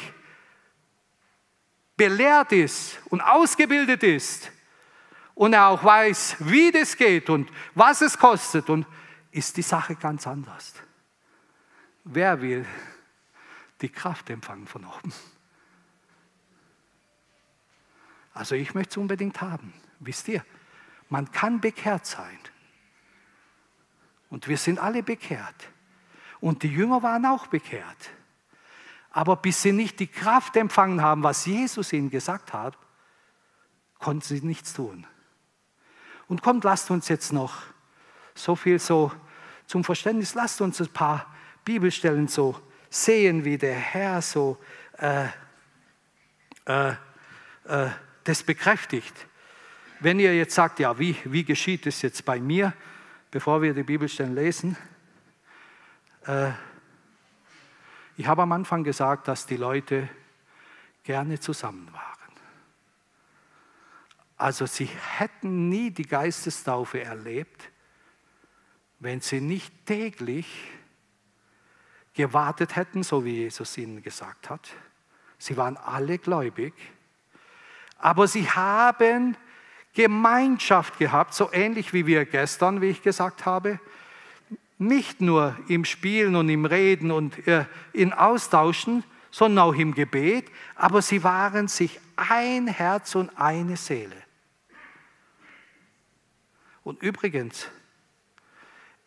belehrt 1.97 2.53
ist 2.53 2.99
und 3.07 3.21
ausgebildet 3.21 4.03
ist 4.03 4.51
und 5.35 5.53
er 5.53 5.69
auch 5.69 5.83
weiß, 5.83 6.37
wie 6.41 6.71
das 6.71 6.97
geht 6.97 7.31
und 7.31 7.51
was 7.75 8.01
es 8.01 8.19
kostet, 8.19 8.69
und 8.71 8.87
ist 9.31 9.57
die 9.57 9.63
Sache 9.63 9.95
ganz 9.95 10.27
anders. 10.27 10.75
Wer 12.05 12.41
will 12.41 12.67
die 13.81 13.89
Kraft 13.89 14.31
empfangen 14.31 14.67
von 14.67 14.85
oben? 14.85 15.13
Also 18.33 18.55
ich 18.55 18.75
möchte 18.75 18.93
es 18.93 18.97
unbedingt 18.97 19.41
haben, 19.41 19.73
wisst 20.01 20.29
ihr? 20.29 20.45
Man 21.09 21.31
kann 21.31 21.61
bekehrt 21.61 22.07
sein. 22.07 22.39
Und 24.31 24.49
wir 24.49 24.59
sind 24.59 24.79
alle 24.79 25.03
bekehrt. 25.03 25.69
Und 26.41 26.63
die 26.63 26.69
Jünger 26.69 27.03
waren 27.03 27.25
auch 27.27 27.47
bekehrt. 27.47 28.11
Aber 29.11 29.37
bis 29.37 29.63
sie 29.63 29.73
nicht 29.73 30.01
die 30.01 30.07
Kraft 30.07 30.57
empfangen 30.57 31.03
haben, 31.03 31.23
was 31.23 31.47
Jesus 31.47 31.93
ihnen 31.93 32.11
gesagt 32.11 32.53
hat, 32.53 32.77
konnten 33.99 34.23
sie 34.23 34.41
nichts 34.43 34.75
tun. 34.75 35.07
Und 36.29 36.43
kommt, 36.43 36.65
lasst 36.65 36.91
uns 36.91 37.09
jetzt 37.09 37.33
noch 37.33 37.63
so 38.35 38.55
viel 38.55 38.79
so 38.79 39.11
zum 39.67 39.83
Verständnis, 39.83 40.35
lasst 40.35 40.61
uns 40.61 40.81
ein 40.81 40.93
paar 40.93 41.35
Bibelstellen 41.65 42.29
so 42.29 42.61
sehen, 42.91 43.45
wie 43.45 43.59
der 43.59 43.75
Herr 43.75 44.23
so 44.23 44.59
äh, 44.99 45.27
äh, 46.67 46.95
äh, 47.65 47.91
das 48.25 48.43
bekräftigt. 48.43 49.15
Wenn 50.01 50.21
ihr 50.21 50.37
jetzt 50.37 50.55
sagt, 50.55 50.79
ja, 50.79 50.97
wie, 50.99 51.17
wie 51.25 51.43
geschieht 51.43 51.87
es 51.87 52.03
jetzt 52.03 52.25
bei 52.25 52.39
mir, 52.39 52.73
bevor 53.33 53.63
wir 53.63 53.75
die 53.75 53.83
Bibelstellen 53.83 54.35
lesen, 54.35 54.77
äh, 56.25 56.51
ich 58.17 58.27
habe 58.27 58.43
am 58.43 58.53
Anfang 58.53 58.85
gesagt, 58.85 59.27
dass 59.27 59.47
die 59.47 59.57
Leute 59.57 60.09
gerne 61.03 61.41
zusammen 61.41 61.93
waren. 61.93 62.33
Also 64.37 64.67
sie 64.67 64.89
hätten 65.19 65.69
nie 65.69 65.91
die 65.91 66.07
Geistestaufe 66.07 67.03
erlebt, 67.03 67.71
wenn 69.01 69.21
sie 69.21 69.41
nicht 69.41 69.85
täglich 69.85 70.47
gewartet 72.15 72.77
hätten, 72.77 73.03
so 73.03 73.25
wie 73.25 73.35
Jesus 73.35 73.77
ihnen 73.79 74.01
gesagt 74.01 74.49
hat. 74.49 74.69
Sie 75.39 75.57
waren 75.57 75.77
alle 75.77 76.19
gläubig, 76.19 76.75
aber 77.97 78.29
sie 78.29 78.49
haben 78.49 79.37
Gemeinschaft 79.99 80.97
gehabt, 81.01 81.35
so 81.35 81.53
ähnlich 81.53 81.93
wie 81.93 82.07
wir 82.07 82.25
gestern, 82.25 82.81
wie 82.81 82.87
ich 82.87 83.03
gesagt 83.03 83.47
habe. 83.47 83.81
Nicht 84.79 85.21
nur 85.21 85.59
im 85.67 85.85
Spielen 85.85 86.37
und 86.37 86.49
im 86.51 86.67
Reden 86.67 87.11
und 87.11 87.49
äh, 87.49 87.65
in 87.93 88.13
Austauschen, 88.13 89.03
sondern 89.33 89.65
auch 89.65 89.75
im 89.75 89.95
Gebet, 89.95 90.53
aber 90.77 91.03
sie 91.03 91.25
waren 91.25 91.67
sich 91.67 91.99
ein 92.15 92.69
Herz 92.69 93.17
und 93.17 93.37
eine 93.37 93.77
Seele. 93.77 94.15
Und 96.85 97.03
übrigens, 97.03 97.67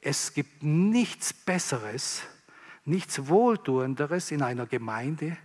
es 0.02 0.34
gibt 0.34 0.62
nichts 0.62 1.32
Besseres, 1.32 2.24
nichts 2.84 3.30
Wohltuenderes 3.30 4.32
in 4.32 4.42
einer 4.42 4.66
Gemeinde, 4.66 5.38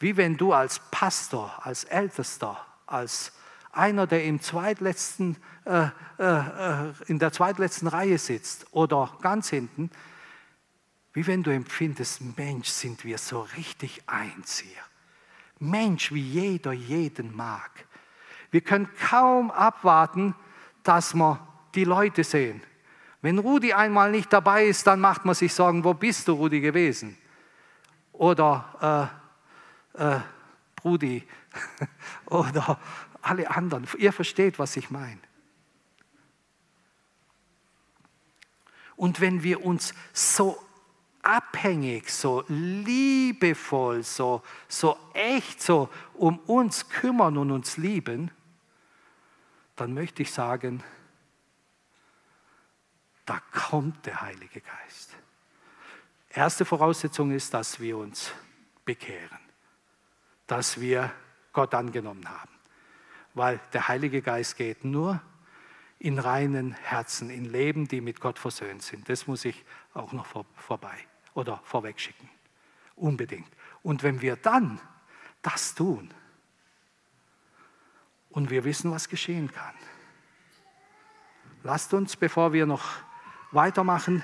wie 0.00 0.16
wenn 0.16 0.36
du 0.36 0.52
als 0.52 0.80
Pastor, 0.90 1.64
als 1.64 1.84
Ältester, 1.84 2.66
als 2.86 3.32
einer, 3.76 4.06
der 4.06 4.24
im 4.24 4.40
zweitletzten, 4.40 5.36
äh, 5.64 5.88
äh, 6.18 6.92
in 7.06 7.18
der 7.18 7.32
zweitletzten 7.32 7.88
Reihe 7.88 8.18
sitzt 8.18 8.66
oder 8.72 9.16
ganz 9.20 9.50
hinten, 9.50 9.90
wie 11.12 11.26
wenn 11.26 11.42
du 11.42 11.52
empfindest, 11.52 12.20
Mensch, 12.36 12.68
sind 12.68 13.04
wir 13.04 13.18
so 13.18 13.42
richtig 13.56 14.02
eins 14.06 14.58
hier. 14.58 14.82
Mensch, 15.60 16.12
wie 16.12 16.20
jeder 16.20 16.72
jeden 16.72 17.34
mag. 17.34 17.70
Wir 18.50 18.60
können 18.60 18.88
kaum 19.08 19.50
abwarten, 19.50 20.34
dass 20.82 21.14
wir 21.14 21.46
die 21.74 21.84
Leute 21.84 22.24
sehen. 22.24 22.62
Wenn 23.22 23.38
Rudi 23.38 23.72
einmal 23.72 24.10
nicht 24.10 24.32
dabei 24.32 24.66
ist, 24.66 24.86
dann 24.86 25.00
macht 25.00 25.24
man 25.24 25.34
sich 25.34 25.54
Sorgen, 25.54 25.82
wo 25.82 25.94
bist 25.94 26.28
du, 26.28 26.32
Rudi, 26.34 26.60
gewesen? 26.60 27.16
Oder 28.12 29.10
äh, 29.96 30.04
äh, 30.04 30.20
Brudi. 30.76 31.26
Oder 32.26 32.78
alle 33.24 33.50
anderen. 33.50 33.86
Ihr 33.98 34.12
versteht, 34.12 34.58
was 34.58 34.76
ich 34.76 34.90
meine. 34.90 35.20
Und 38.96 39.20
wenn 39.20 39.42
wir 39.42 39.64
uns 39.64 39.92
so 40.12 40.58
abhängig, 41.22 42.10
so 42.10 42.44
liebevoll, 42.48 44.02
so, 44.02 44.42
so 44.68 44.96
echt 45.14 45.60
so 45.62 45.88
um 46.14 46.38
uns 46.40 46.88
kümmern 46.88 47.36
und 47.38 47.50
uns 47.50 47.76
lieben, 47.76 48.30
dann 49.74 49.94
möchte 49.94 50.22
ich 50.22 50.32
sagen, 50.32 50.84
da 53.26 53.40
kommt 53.52 54.06
der 54.06 54.20
Heilige 54.20 54.60
Geist. 54.60 55.10
Erste 56.28 56.64
Voraussetzung 56.64 57.32
ist, 57.32 57.54
dass 57.54 57.80
wir 57.80 57.96
uns 57.96 58.30
bekehren, 58.84 59.38
dass 60.46 60.78
wir 60.80 61.10
Gott 61.52 61.74
angenommen 61.74 62.28
haben 62.28 62.53
weil 63.34 63.60
der 63.72 63.88
Heilige 63.88 64.22
Geist 64.22 64.56
geht 64.56 64.84
nur 64.84 65.20
in 65.98 66.18
reinen 66.18 66.72
Herzen, 66.72 67.30
in 67.30 67.44
Leben, 67.44 67.88
die 67.88 68.00
mit 68.00 68.20
Gott 68.20 68.38
versöhnt 68.38 68.82
sind. 68.82 69.08
Das 69.08 69.26
muss 69.26 69.44
ich 69.44 69.64
auch 69.92 70.12
noch 70.12 70.26
vor, 70.26 70.46
vorbei 70.56 70.96
oder 71.34 71.60
vorwegschicken. 71.64 72.28
Unbedingt. 72.96 73.48
Und 73.82 74.02
wenn 74.02 74.22
wir 74.22 74.36
dann 74.36 74.80
das 75.42 75.74
tun 75.74 76.12
und 78.30 78.50
wir 78.50 78.64
wissen, 78.64 78.90
was 78.90 79.08
geschehen 79.08 79.50
kann, 79.52 79.74
lasst 81.62 81.92
uns, 81.94 82.16
bevor 82.16 82.52
wir 82.52 82.66
noch 82.66 82.84
weitermachen, 83.50 84.22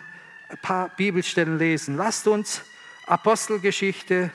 ein 0.49 0.59
paar 0.63 0.89
Bibelstellen 0.91 1.59
lesen. 1.59 1.97
Lasst 1.97 2.27
uns 2.27 2.63
Apostelgeschichte 3.07 4.33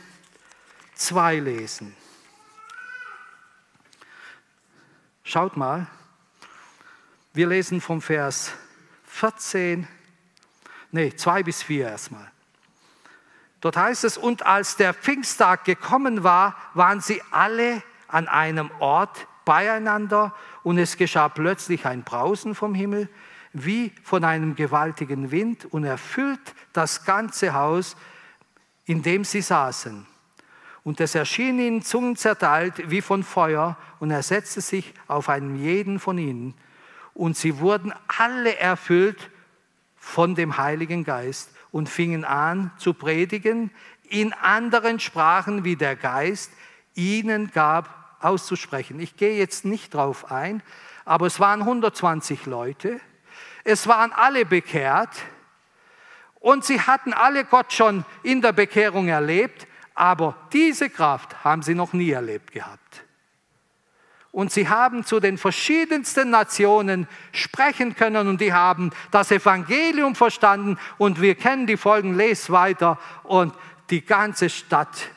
2 0.95 1.39
lesen. 1.39 1.95
Schaut 5.27 5.57
mal, 5.57 5.88
wir 7.33 7.47
lesen 7.47 7.81
vom 7.81 7.99
Vers 7.99 8.53
14, 9.07 9.88
nee, 10.91 11.15
2 11.15 11.41
bis 11.41 11.63
4 11.63 11.89
erstmal. 11.89 12.31
Dort 13.59 13.75
heißt 13.75 14.03
es, 14.03 14.19
und 14.19 14.45
als 14.45 14.75
der 14.75 14.93
Pfingsttag 14.93 15.65
gekommen 15.65 16.23
war, 16.23 16.55
waren 16.75 17.01
sie 17.01 17.23
alle 17.31 17.81
an 18.07 18.27
einem 18.27 18.69
Ort 18.77 19.25
beieinander 19.45 20.31
und 20.61 20.77
es 20.77 20.95
geschah 20.95 21.27
plötzlich 21.27 21.88
ein 21.88 22.03
Brausen 22.03 22.53
vom 22.53 22.75
Himmel 22.75 23.09
wie 23.51 23.91
von 24.03 24.23
einem 24.23 24.55
gewaltigen 24.55 25.31
Wind 25.31 25.65
und 25.65 25.85
erfüllt 25.85 26.53
das 26.71 27.03
ganze 27.03 27.55
Haus, 27.55 27.97
in 28.85 29.01
dem 29.01 29.23
sie 29.23 29.41
saßen. 29.41 30.05
Und 30.85 30.99
es 30.99 31.15
erschien 31.15 31.59
ihnen 31.59 31.81
Zungen 31.81 32.15
zerteilt 32.15 32.91
wie 32.91 33.01
von 33.01 33.23
Feuer 33.23 33.75
und 33.99 34.11
er 34.11 34.21
setzte 34.21 34.61
sich 34.61 34.93
auf 35.07 35.29
einen 35.29 35.55
jeden 35.55 35.99
von 35.99 36.19
ihnen. 36.19 36.53
Und 37.15 37.35
sie 37.35 37.57
wurden 37.57 37.91
alle 38.19 38.55
erfüllt 38.59 39.31
von 39.97 40.35
dem 40.35 40.57
Heiligen 40.59 41.03
Geist 41.03 41.49
und 41.71 41.89
fingen 41.89 42.23
an 42.23 42.69
zu 42.77 42.93
predigen 42.93 43.71
in 44.03 44.31
anderen 44.33 44.99
Sprachen, 44.99 45.63
wie 45.63 45.75
der 45.75 45.95
Geist 45.95 46.51
ihnen 46.93 47.49
gab, 47.49 48.17
auszusprechen. 48.23 48.99
Ich 48.99 49.17
gehe 49.17 49.39
jetzt 49.39 49.65
nicht 49.65 49.95
drauf 49.95 50.31
ein, 50.31 50.61
aber 51.03 51.25
es 51.25 51.39
waren 51.39 51.61
120 51.61 52.45
Leute. 52.45 52.99
Es 53.63 53.87
waren 53.87 54.13
alle 54.13 54.45
bekehrt 54.45 55.09
und 56.39 56.63
sie 56.63 56.79
hatten 56.79 57.11
alle 57.11 57.43
Gott 57.43 57.73
schon 57.73 58.05
in 58.21 58.43
der 58.43 58.53
Bekehrung 58.53 59.07
erlebt, 59.07 59.65
aber 59.95 60.36
diese 60.51 60.89
Kraft 60.89 61.43
haben 61.43 61.63
sie 61.63 61.73
noch 61.73 61.93
nie 61.93 62.12
erlebt 62.12 62.51
gehabt. 62.51 63.03
Und 64.31 64.51
sie 64.51 64.67
haben 64.67 65.05
zu 65.05 65.21
den 65.21 65.38
verschiedensten 65.38 66.29
Nationen 66.29 67.08
sprechen 67.31 67.95
können 67.95 68.27
und 68.27 68.41
die 68.41 68.51
haben 68.51 68.91
das 69.10 69.31
Evangelium 69.31 70.13
verstanden 70.13 70.77
und 70.97 71.21
wir 71.21 71.36
kennen 71.36 71.67
die 71.67 71.77
Folgen, 71.77 72.15
lest 72.15 72.51
weiter 72.51 72.99
und 73.23 73.53
die 73.89 74.03
ganze 74.03 74.49
Stadt 74.49 75.10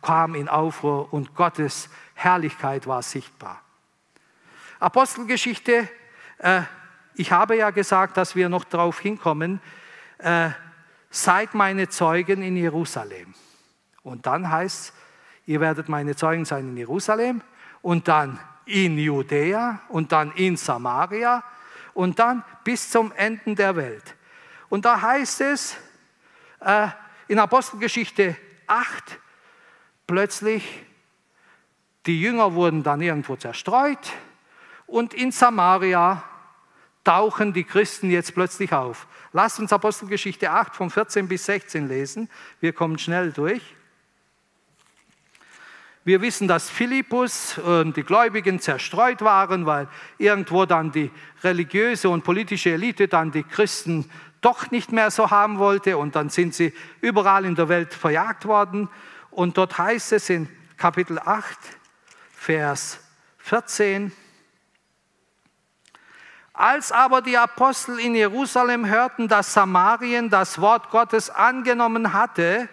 kam 0.00 0.36
in 0.36 0.48
Aufruhr 0.48 1.12
und 1.12 1.34
Gottes 1.34 1.88
Herrlichkeit 2.14 2.86
war 2.86 3.02
sichtbar. 3.02 3.60
Apostelgeschichte, 4.78 5.88
äh, 6.38 6.62
ich 7.16 7.32
habe 7.32 7.56
ja 7.56 7.70
gesagt, 7.70 8.16
dass 8.16 8.36
wir 8.36 8.48
noch 8.48 8.62
darauf 8.62 9.00
hinkommen, 9.00 9.60
äh, 10.18 10.50
seid 11.10 11.54
meine 11.54 11.88
Zeugen 11.88 12.42
in 12.42 12.56
Jerusalem. 12.56 13.34
Und 14.08 14.26
dann 14.26 14.50
heißt 14.50 14.88
es, 14.88 14.92
ihr 15.46 15.60
werdet 15.60 15.88
meine 15.88 16.16
Zeugen 16.16 16.44
sein 16.44 16.68
in 16.68 16.76
Jerusalem 16.76 17.42
und 17.82 18.08
dann 18.08 18.38
in 18.64 18.98
Judäa 18.98 19.80
und 19.88 20.12
dann 20.12 20.32
in 20.32 20.56
Samaria 20.56 21.44
und 21.94 22.18
dann 22.18 22.42
bis 22.64 22.90
zum 22.90 23.12
Ende 23.12 23.54
der 23.54 23.76
Welt. 23.76 24.16
Und 24.68 24.84
da 24.84 25.00
heißt 25.00 25.42
es 25.42 25.76
äh, 26.60 26.88
in 27.28 27.38
Apostelgeschichte 27.38 28.36
8, 28.66 29.18
plötzlich, 30.06 30.84
die 32.06 32.20
Jünger 32.20 32.54
wurden 32.54 32.82
dann 32.82 33.00
irgendwo 33.00 33.36
zerstreut 33.36 34.12
und 34.86 35.12
in 35.12 35.32
Samaria 35.32 36.22
tauchen 37.04 37.52
die 37.52 37.64
Christen 37.64 38.10
jetzt 38.10 38.34
plötzlich 38.34 38.72
auf. 38.72 39.06
Lasst 39.32 39.60
uns 39.60 39.72
Apostelgeschichte 39.72 40.50
8 40.50 40.74
von 40.74 40.90
14 40.90 41.28
bis 41.28 41.44
16 41.46 41.88
lesen. 41.88 42.30
Wir 42.60 42.72
kommen 42.72 42.98
schnell 42.98 43.32
durch. 43.32 43.77
Wir 46.08 46.22
wissen, 46.22 46.48
dass 46.48 46.70
Philippus 46.70 47.58
und 47.58 47.94
die 47.98 48.02
Gläubigen 48.02 48.60
zerstreut 48.60 49.20
waren, 49.20 49.66
weil 49.66 49.88
irgendwo 50.16 50.64
dann 50.64 50.90
die 50.90 51.10
religiöse 51.44 52.08
und 52.08 52.24
politische 52.24 52.70
Elite 52.70 53.08
dann 53.08 53.30
die 53.30 53.42
Christen 53.42 54.10
doch 54.40 54.70
nicht 54.70 54.90
mehr 54.90 55.10
so 55.10 55.30
haben 55.30 55.58
wollte 55.58 55.98
und 55.98 56.16
dann 56.16 56.30
sind 56.30 56.54
sie 56.54 56.72
überall 57.02 57.44
in 57.44 57.56
der 57.56 57.68
Welt 57.68 57.92
verjagt 57.92 58.46
worden. 58.46 58.88
Und 59.30 59.58
dort 59.58 59.76
heißt 59.76 60.14
es 60.14 60.30
in 60.30 60.48
Kapitel 60.78 61.18
8, 61.18 61.58
Vers 62.32 63.00
14, 63.40 64.10
als 66.54 66.90
aber 66.90 67.20
die 67.20 67.36
Apostel 67.36 67.98
in 67.98 68.14
Jerusalem 68.14 68.86
hörten, 68.86 69.28
dass 69.28 69.52
Samarien 69.52 70.30
das 70.30 70.58
Wort 70.58 70.88
Gottes 70.88 71.28
angenommen 71.28 72.14
hatte, 72.14 72.70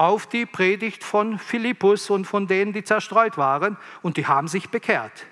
auf 0.00 0.26
die 0.26 0.46
Predigt 0.46 1.04
von 1.04 1.38
Philippus 1.38 2.08
und 2.08 2.24
von 2.24 2.46
denen, 2.46 2.72
die 2.72 2.82
zerstreut 2.82 3.36
waren, 3.36 3.76
und 4.00 4.16
die 4.16 4.26
haben 4.26 4.48
sich 4.48 4.70
bekehrt. 4.70 5.26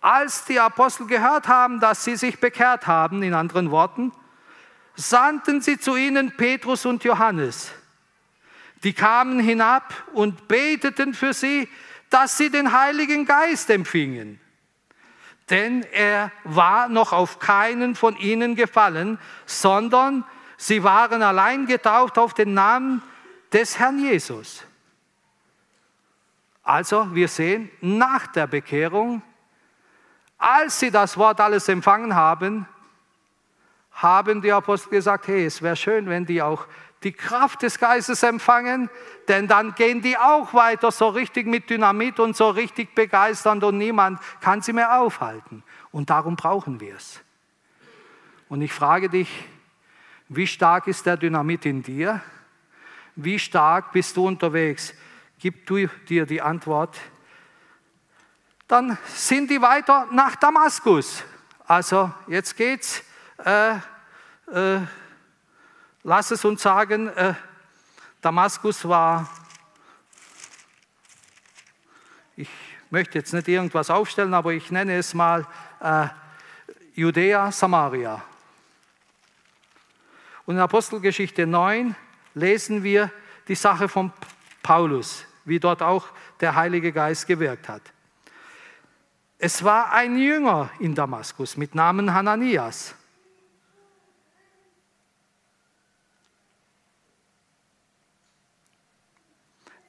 Als 0.00 0.46
die 0.46 0.58
Apostel 0.58 1.06
gehört 1.06 1.48
haben, 1.48 1.80
dass 1.80 2.04
sie 2.04 2.16
sich 2.16 2.40
bekehrt 2.40 2.86
haben, 2.86 3.22
in 3.22 3.34
anderen 3.34 3.70
Worten, 3.70 4.10
sandten 4.94 5.60
sie 5.60 5.78
zu 5.78 5.96
ihnen 5.96 6.34
Petrus 6.38 6.86
und 6.86 7.04
Johannes. 7.04 7.72
Die 8.84 8.94
kamen 8.94 9.38
hinab 9.38 9.92
und 10.14 10.48
beteten 10.48 11.12
für 11.12 11.34
sie, 11.34 11.68
dass 12.08 12.38
sie 12.38 12.48
den 12.48 12.72
Heiligen 12.72 13.26
Geist 13.26 13.68
empfingen 13.68 14.40
denn 15.50 15.82
er 15.92 16.30
war 16.44 16.90
noch 16.90 17.14
auf 17.14 17.38
keinen 17.38 17.94
von 17.94 18.18
ihnen 18.18 18.54
gefallen, 18.54 19.18
sondern 19.46 20.24
sie 20.58 20.84
waren 20.84 21.22
allein 21.22 21.64
getauft 21.64 22.18
auf 22.18 22.34
den 22.34 22.52
Namen 22.52 23.02
des 23.50 23.78
Herrn 23.78 23.98
Jesus. 23.98 24.64
Also 26.62 27.14
wir 27.14 27.28
sehen, 27.28 27.70
nach 27.80 28.26
der 28.26 28.46
Bekehrung, 28.46 29.22
als 30.36 30.78
sie 30.78 30.90
das 30.90 31.16
Wort 31.16 31.40
alles 31.40 31.66
empfangen 31.68 32.14
haben, 32.14 32.68
haben 33.92 34.42
die 34.42 34.52
Apostel 34.52 34.90
gesagt, 34.90 35.28
hey, 35.28 35.46
es 35.46 35.62
wäre 35.62 35.76
schön, 35.76 36.10
wenn 36.10 36.26
die 36.26 36.42
auch 36.42 36.66
die 37.02 37.12
Kraft 37.12 37.62
des 37.62 37.78
Geistes 37.78 38.22
empfangen, 38.22 38.90
denn 39.28 39.46
dann 39.46 39.74
gehen 39.74 40.02
die 40.02 40.18
auch 40.18 40.52
weiter 40.52 40.90
so 40.90 41.08
richtig 41.08 41.46
mit 41.46 41.70
Dynamit 41.70 42.20
und 42.20 42.36
so 42.36 42.50
richtig 42.50 42.94
begeisternd 42.94 43.64
und 43.64 43.78
niemand 43.78 44.20
kann 44.40 44.62
sie 44.62 44.72
mehr 44.72 45.00
aufhalten. 45.00 45.62
Und 45.90 46.10
darum 46.10 46.36
brauchen 46.36 46.80
wir 46.80 46.96
es. 46.96 47.20
Und 48.48 48.62
ich 48.62 48.72
frage 48.72 49.08
dich, 49.08 49.28
wie 50.28 50.46
stark 50.46 50.86
ist 50.86 51.06
der 51.06 51.16
Dynamit 51.16 51.64
in 51.64 51.82
dir? 51.82 52.20
Wie 53.16 53.38
stark 53.38 53.92
bist 53.92 54.16
du 54.16 54.26
unterwegs? 54.26 54.94
Gib 55.38 55.66
du 55.66 55.86
dir 56.08 56.26
die 56.26 56.42
Antwort. 56.42 56.98
Dann 58.66 58.98
sind 59.06 59.50
die 59.50 59.62
weiter 59.62 60.06
nach 60.12 60.36
Damaskus. 60.36 61.24
Also 61.66 62.12
jetzt 62.26 62.56
geht's. 62.56 63.02
Äh, 63.44 63.76
äh, 64.52 64.80
lass 66.02 66.30
es 66.30 66.44
uns 66.44 66.62
sagen, 66.62 67.08
äh, 67.08 67.34
Damaskus 68.20 68.86
war, 68.86 69.28
ich 72.36 72.50
möchte 72.90 73.18
jetzt 73.18 73.32
nicht 73.32 73.48
irgendwas 73.48 73.90
aufstellen, 73.90 74.34
aber 74.34 74.52
ich 74.52 74.70
nenne 74.70 74.96
es 74.96 75.14
mal 75.14 75.46
äh, 75.80 76.08
Judäa, 76.94 77.52
Samaria. 77.52 78.22
Und 80.48 80.54
in 80.54 80.62
Apostelgeschichte 80.62 81.46
9 81.46 81.94
lesen 82.32 82.82
wir 82.82 83.12
die 83.48 83.54
Sache 83.54 83.86
von 83.86 84.10
Paulus, 84.62 85.26
wie 85.44 85.60
dort 85.60 85.82
auch 85.82 86.08
der 86.40 86.54
Heilige 86.54 86.90
Geist 86.90 87.26
gewirkt 87.26 87.68
hat. 87.68 87.82
Es 89.36 89.62
war 89.62 89.92
ein 89.92 90.16
Jünger 90.16 90.70
in 90.78 90.94
Damaskus 90.94 91.58
mit 91.58 91.74
Namen 91.74 92.14
Hananias. 92.14 92.94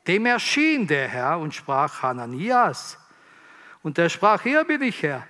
Dem 0.07 0.25
erschien 0.25 0.85
der 0.87 1.07
Herr 1.07 1.39
und 1.39 1.55
sprach, 1.55 2.03
Hananias. 2.03 2.97
Und 3.81 3.97
er 3.97 4.09
sprach, 4.09 4.41
hier 4.41 4.65
bin 4.65 4.81
ich, 4.81 5.03
Herr. 5.03 5.25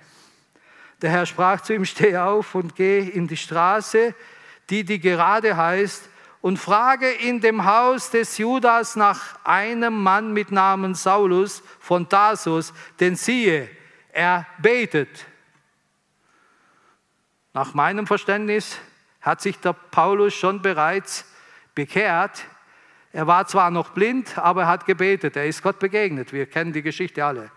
Der 1.00 1.10
Herr 1.10 1.24
sprach 1.24 1.60
zu 1.60 1.72
ihm, 1.72 1.84
steh 1.84 2.16
auf 2.16 2.56
und 2.56 2.74
geh 2.74 2.98
in 2.98 3.28
die 3.28 3.36
Straße, 3.36 4.12
die 4.70 4.84
die 4.84 5.00
gerade 5.00 5.56
heißt, 5.56 6.08
und 6.40 6.58
frage 6.58 7.10
in 7.10 7.40
dem 7.40 7.66
Haus 7.66 8.10
des 8.10 8.38
Judas 8.38 8.96
nach 8.96 9.44
einem 9.44 10.02
Mann 10.02 10.32
mit 10.32 10.50
Namen 10.50 10.94
Saulus 10.94 11.62
von 11.80 12.08
Tarsus, 12.08 12.72
denn 12.98 13.14
siehe, 13.14 13.68
er 14.12 14.46
betet. 14.58 15.26
Nach 17.52 17.74
meinem 17.74 18.06
Verständnis 18.06 18.78
hat 19.20 19.40
sich 19.42 19.58
der 19.58 19.74
Paulus 19.74 20.34
schon 20.34 20.62
bereits 20.62 21.26
bekehrt. 21.74 22.46
Er 23.12 23.26
war 23.26 23.46
zwar 23.46 23.70
noch 23.70 23.90
blind, 23.90 24.38
aber 24.38 24.62
er 24.62 24.68
hat 24.68 24.86
gebetet. 24.86 25.36
Er 25.36 25.46
ist 25.46 25.62
Gott 25.62 25.78
begegnet. 25.78 26.32
Wir 26.32 26.46
kennen 26.46 26.72
die 26.72 26.82
Geschichte 26.82 27.24
alle. 27.24 27.50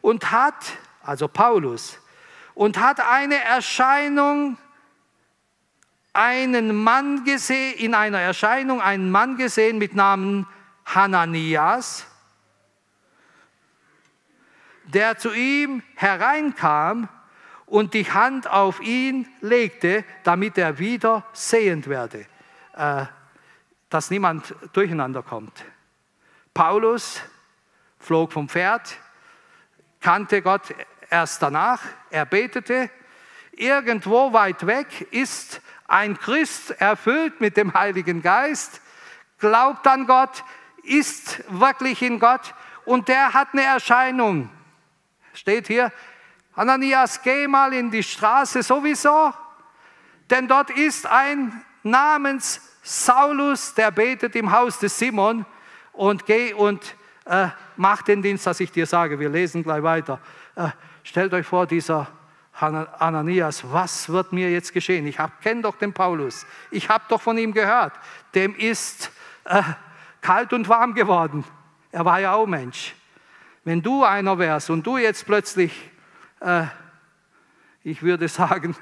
Und 0.00 0.30
hat, 0.30 0.76
also 1.02 1.26
Paulus, 1.28 1.98
und 2.58 2.80
hat 2.80 2.98
eine 2.98 3.40
Erscheinung, 3.40 4.58
einen 6.12 6.74
Mann 6.74 7.22
gesehen, 7.22 7.78
in 7.78 7.94
einer 7.94 8.18
Erscheinung 8.18 8.82
einen 8.82 9.12
Mann 9.12 9.36
gesehen 9.36 9.78
mit 9.78 9.94
Namen 9.94 10.44
Hananias, 10.84 12.04
der 14.86 15.18
zu 15.18 15.32
ihm 15.32 15.84
hereinkam 15.94 17.08
und 17.66 17.94
die 17.94 18.10
Hand 18.10 18.50
auf 18.50 18.80
ihn 18.80 19.28
legte, 19.40 20.04
damit 20.24 20.58
er 20.58 20.80
wieder 20.80 21.24
sehend 21.32 21.86
werde, 21.86 22.26
äh, 22.74 23.04
dass 23.88 24.10
niemand 24.10 24.52
durcheinander 24.72 25.22
kommt. 25.22 25.64
Paulus 26.54 27.20
flog 28.00 28.32
vom 28.32 28.48
Pferd, 28.48 28.96
kannte 30.00 30.42
Gott 30.42 30.74
erst 31.10 31.42
danach, 31.42 31.82
er 32.10 32.26
betete. 32.26 32.90
Irgendwo 33.52 34.32
weit 34.32 34.66
weg 34.66 35.08
ist 35.10 35.60
ein 35.86 36.18
Christ 36.18 36.70
erfüllt 36.80 37.40
mit 37.40 37.56
dem 37.56 37.74
Heiligen 37.74 38.22
Geist, 38.22 38.80
glaubt 39.38 39.86
an 39.86 40.06
Gott, 40.06 40.44
ist 40.82 41.42
wirklich 41.48 42.02
in 42.02 42.18
Gott 42.20 42.54
und 42.84 43.08
der 43.08 43.32
hat 43.32 43.48
eine 43.52 43.64
Erscheinung. 43.64 44.50
Steht 45.32 45.66
hier, 45.66 45.92
Ananias, 46.54 47.22
geh 47.22 47.46
mal 47.46 47.72
in 47.72 47.90
die 47.90 48.02
Straße 48.02 48.62
sowieso, 48.62 49.32
denn 50.30 50.46
dort 50.46 50.70
ist 50.70 51.06
ein 51.06 51.64
namens 51.82 52.60
Saulus, 52.82 53.74
der 53.74 53.90
betet 53.90 54.36
im 54.36 54.50
Haus 54.50 54.78
des 54.78 54.98
Simon 54.98 55.46
und 55.92 56.26
geh 56.26 56.52
und 56.52 56.94
äh, 57.24 57.48
mach 57.76 58.02
den 58.02 58.22
Dienst, 58.22 58.46
was 58.46 58.60
ich 58.60 58.72
dir 58.72 58.86
sage. 58.86 59.18
Wir 59.18 59.28
lesen 59.28 59.62
gleich 59.62 59.82
weiter. 59.82 60.20
Äh, 60.54 60.70
stellt 61.08 61.32
euch 61.34 61.46
vor, 61.46 61.66
dieser 61.66 62.08
Ananias, 62.52 63.62
was 63.70 64.08
wird 64.08 64.32
mir 64.32 64.50
jetzt 64.50 64.72
geschehen? 64.72 65.06
Ich 65.06 65.18
kenne 65.42 65.62
doch 65.62 65.76
den 65.76 65.92
Paulus. 65.92 66.44
Ich 66.70 66.88
habe 66.88 67.04
doch 67.08 67.20
von 67.20 67.38
ihm 67.38 67.52
gehört. 67.52 67.92
Dem 68.34 68.54
ist 68.56 69.12
äh, 69.44 69.62
kalt 70.20 70.52
und 70.52 70.68
warm 70.68 70.94
geworden. 70.94 71.44
Er 71.92 72.04
war 72.04 72.20
ja 72.20 72.34
auch 72.34 72.46
Mensch. 72.46 72.94
Wenn 73.64 73.80
du 73.80 74.04
einer 74.04 74.38
wärst 74.38 74.70
und 74.70 74.84
du 74.86 74.96
jetzt 74.96 75.24
plötzlich 75.24 75.72
äh, 76.40 76.66
ich 77.82 78.02
würde 78.02 78.28
sagen, 78.28 78.76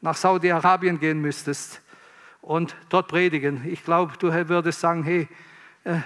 nach 0.00 0.16
Saudi-Arabien 0.16 0.98
gehen 0.98 1.20
müsstest 1.20 1.82
und 2.40 2.76
dort 2.88 3.08
predigen. 3.08 3.62
Ich 3.66 3.84
glaube, 3.84 4.14
du 4.18 4.32
würdest 4.48 4.80
sagen, 4.80 5.02
hey, 5.02 5.28
äh, 5.84 6.00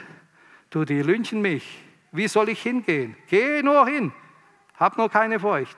du, 0.70 0.84
die 0.84 1.02
lynchen 1.02 1.40
mich. 1.40 1.82
Wie 2.12 2.28
soll 2.28 2.48
ich 2.48 2.62
hingehen? 2.62 3.16
Geh 3.28 3.62
nur 3.62 3.86
hin, 3.86 4.12
hab 4.80 4.98
nur 4.98 5.08
keine 5.08 5.38
Furcht. 5.38 5.76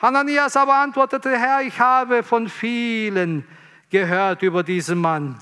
Hananias 0.00 0.56
aber 0.56 0.74
antwortete, 0.74 1.38
Herr, 1.38 1.60
ich 1.60 1.78
habe 1.78 2.22
von 2.22 2.48
vielen 2.48 3.46
gehört 3.90 4.42
über 4.42 4.62
diesen 4.62 4.98
Mann 4.98 5.38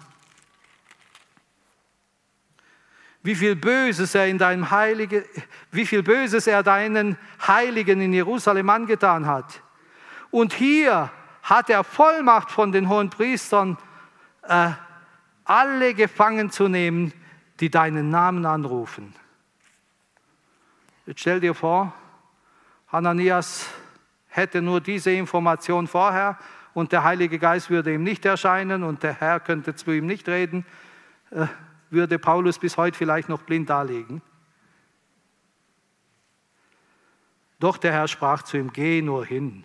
wie 3.22 3.34
viel 3.34 3.54
Böses 3.54 4.14
er 4.14 4.26
in 4.26 4.38
deinem 4.38 4.70
Heilige, 4.70 5.24
wie 5.70 5.86
viel 5.86 6.02
Böses 6.02 6.46
er 6.46 6.62
deinen 6.62 7.16
Heiligen 7.46 8.00
in 8.00 8.12
Jerusalem 8.12 8.68
angetan 8.68 9.26
hat. 9.26 9.62
Und 10.30 10.52
hier 10.52 11.10
hat 11.42 11.70
er 11.70 11.84
Vollmacht 11.84 12.50
von 12.50 12.72
den 12.72 12.88
hohen 12.88 13.10
Priestern, 13.10 13.78
äh, 14.42 14.70
alle 15.44 15.94
gefangen 15.94 16.50
zu 16.50 16.68
nehmen, 16.68 17.12
die 17.60 17.70
deinen 17.70 18.10
Namen 18.10 18.44
anrufen. 18.44 19.14
Jetzt 21.06 21.20
stell 21.20 21.40
dir 21.40 21.54
vor, 21.54 21.92
Hananias 22.88 23.68
hätte 24.28 24.62
nur 24.62 24.80
diese 24.80 25.10
Information 25.10 25.86
vorher 25.86 26.38
und 26.74 26.92
der 26.92 27.04
Heilige 27.04 27.38
Geist 27.38 27.70
würde 27.70 27.92
ihm 27.92 28.02
nicht 28.02 28.24
erscheinen 28.24 28.82
und 28.82 29.02
der 29.02 29.14
Herr 29.14 29.40
könnte 29.40 29.74
zu 29.74 29.90
ihm 29.90 30.06
nicht 30.06 30.28
reden. 30.28 30.64
Äh, 31.30 31.46
würde 31.90 32.18
Paulus 32.18 32.58
bis 32.58 32.76
heute 32.76 32.96
vielleicht 32.96 33.28
noch 33.28 33.42
blind 33.42 33.68
darlegen. 33.68 34.22
Doch 37.58 37.76
der 37.76 37.92
Herr 37.92 38.08
sprach 38.08 38.42
zu 38.42 38.56
ihm, 38.56 38.72
geh 38.72 39.02
nur 39.02 39.24
hin, 39.24 39.64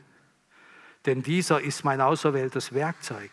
denn 1.05 1.23
dieser 1.23 1.61
ist 1.61 1.83
mein 1.83 2.01
auserwähltes 2.01 2.73
Werkzeug, 2.73 3.31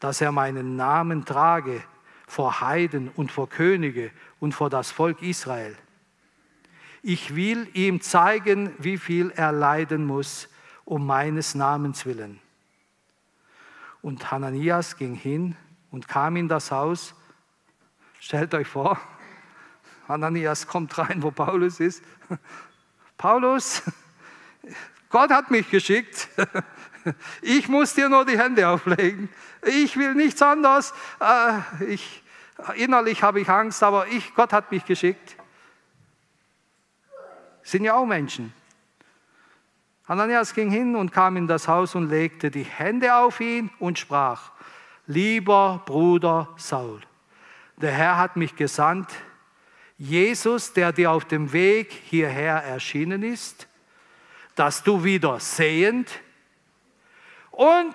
dass 0.00 0.20
er 0.20 0.32
meinen 0.32 0.76
Namen 0.76 1.24
trage 1.24 1.82
vor 2.26 2.60
Heiden 2.60 3.08
und 3.08 3.30
vor 3.30 3.48
Könige 3.48 4.10
und 4.38 4.52
vor 4.52 4.70
das 4.70 4.90
Volk 4.90 5.22
Israel. 5.22 5.76
Ich 7.02 7.34
will 7.34 7.68
ihm 7.74 8.00
zeigen, 8.00 8.74
wie 8.78 8.98
viel 8.98 9.30
er 9.34 9.52
leiden 9.52 10.04
muss 10.04 10.48
um 10.84 11.06
meines 11.06 11.54
Namens 11.54 12.04
willen. 12.04 12.40
Und 14.02 14.30
Hananias 14.30 14.96
ging 14.96 15.14
hin 15.14 15.56
und 15.90 16.08
kam 16.08 16.36
in 16.36 16.48
das 16.48 16.70
Haus 16.70 17.14
Stellt 18.22 18.52
euch 18.54 18.68
vor, 18.68 19.00
Ananias 20.06 20.66
kommt 20.66 20.96
rein, 20.98 21.22
wo 21.22 21.30
Paulus 21.30 21.80
ist. 21.80 22.04
Paulus, 23.16 23.82
Gott 25.08 25.30
hat 25.30 25.50
mich 25.50 25.68
geschickt. 25.70 26.28
Ich 27.40 27.66
muss 27.66 27.94
dir 27.94 28.10
nur 28.10 28.26
die 28.26 28.38
Hände 28.38 28.68
auflegen. 28.68 29.30
Ich 29.62 29.96
will 29.96 30.14
nichts 30.14 30.42
anderes. 30.42 30.92
Äh, 31.18 31.84
ich, 31.86 32.22
innerlich 32.74 33.22
habe 33.22 33.40
ich 33.40 33.48
Angst, 33.48 33.82
aber 33.82 34.06
ich, 34.08 34.34
Gott 34.34 34.52
hat 34.52 34.70
mich 34.70 34.84
geschickt. 34.84 35.34
Sind 37.70 37.84
ja 37.84 37.94
auch 37.94 38.04
Menschen. 38.04 38.52
Ananias 40.08 40.54
ging 40.54 40.72
hin 40.72 40.96
und 40.96 41.12
kam 41.12 41.36
in 41.36 41.46
das 41.46 41.68
Haus 41.68 41.94
und 41.94 42.10
legte 42.10 42.50
die 42.50 42.64
Hände 42.64 43.14
auf 43.14 43.38
ihn 43.38 43.70
und 43.78 43.96
sprach, 43.96 44.50
lieber 45.06 45.80
Bruder 45.86 46.48
Saul, 46.56 47.00
der 47.76 47.92
Herr 47.92 48.16
hat 48.16 48.34
mich 48.34 48.56
gesandt, 48.56 49.08
Jesus, 49.98 50.72
der 50.72 50.90
dir 50.90 51.12
auf 51.12 51.26
dem 51.26 51.52
Weg 51.52 51.92
hierher 51.92 52.56
erschienen 52.56 53.22
ist, 53.22 53.68
dass 54.56 54.82
du 54.82 55.04
wieder 55.04 55.38
sehend 55.38 56.10
und 57.52 57.94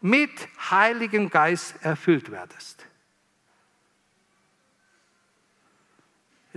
mit 0.00 0.30
Heiligem 0.70 1.28
Geist 1.28 1.74
erfüllt 1.82 2.30
werdest. 2.30 2.86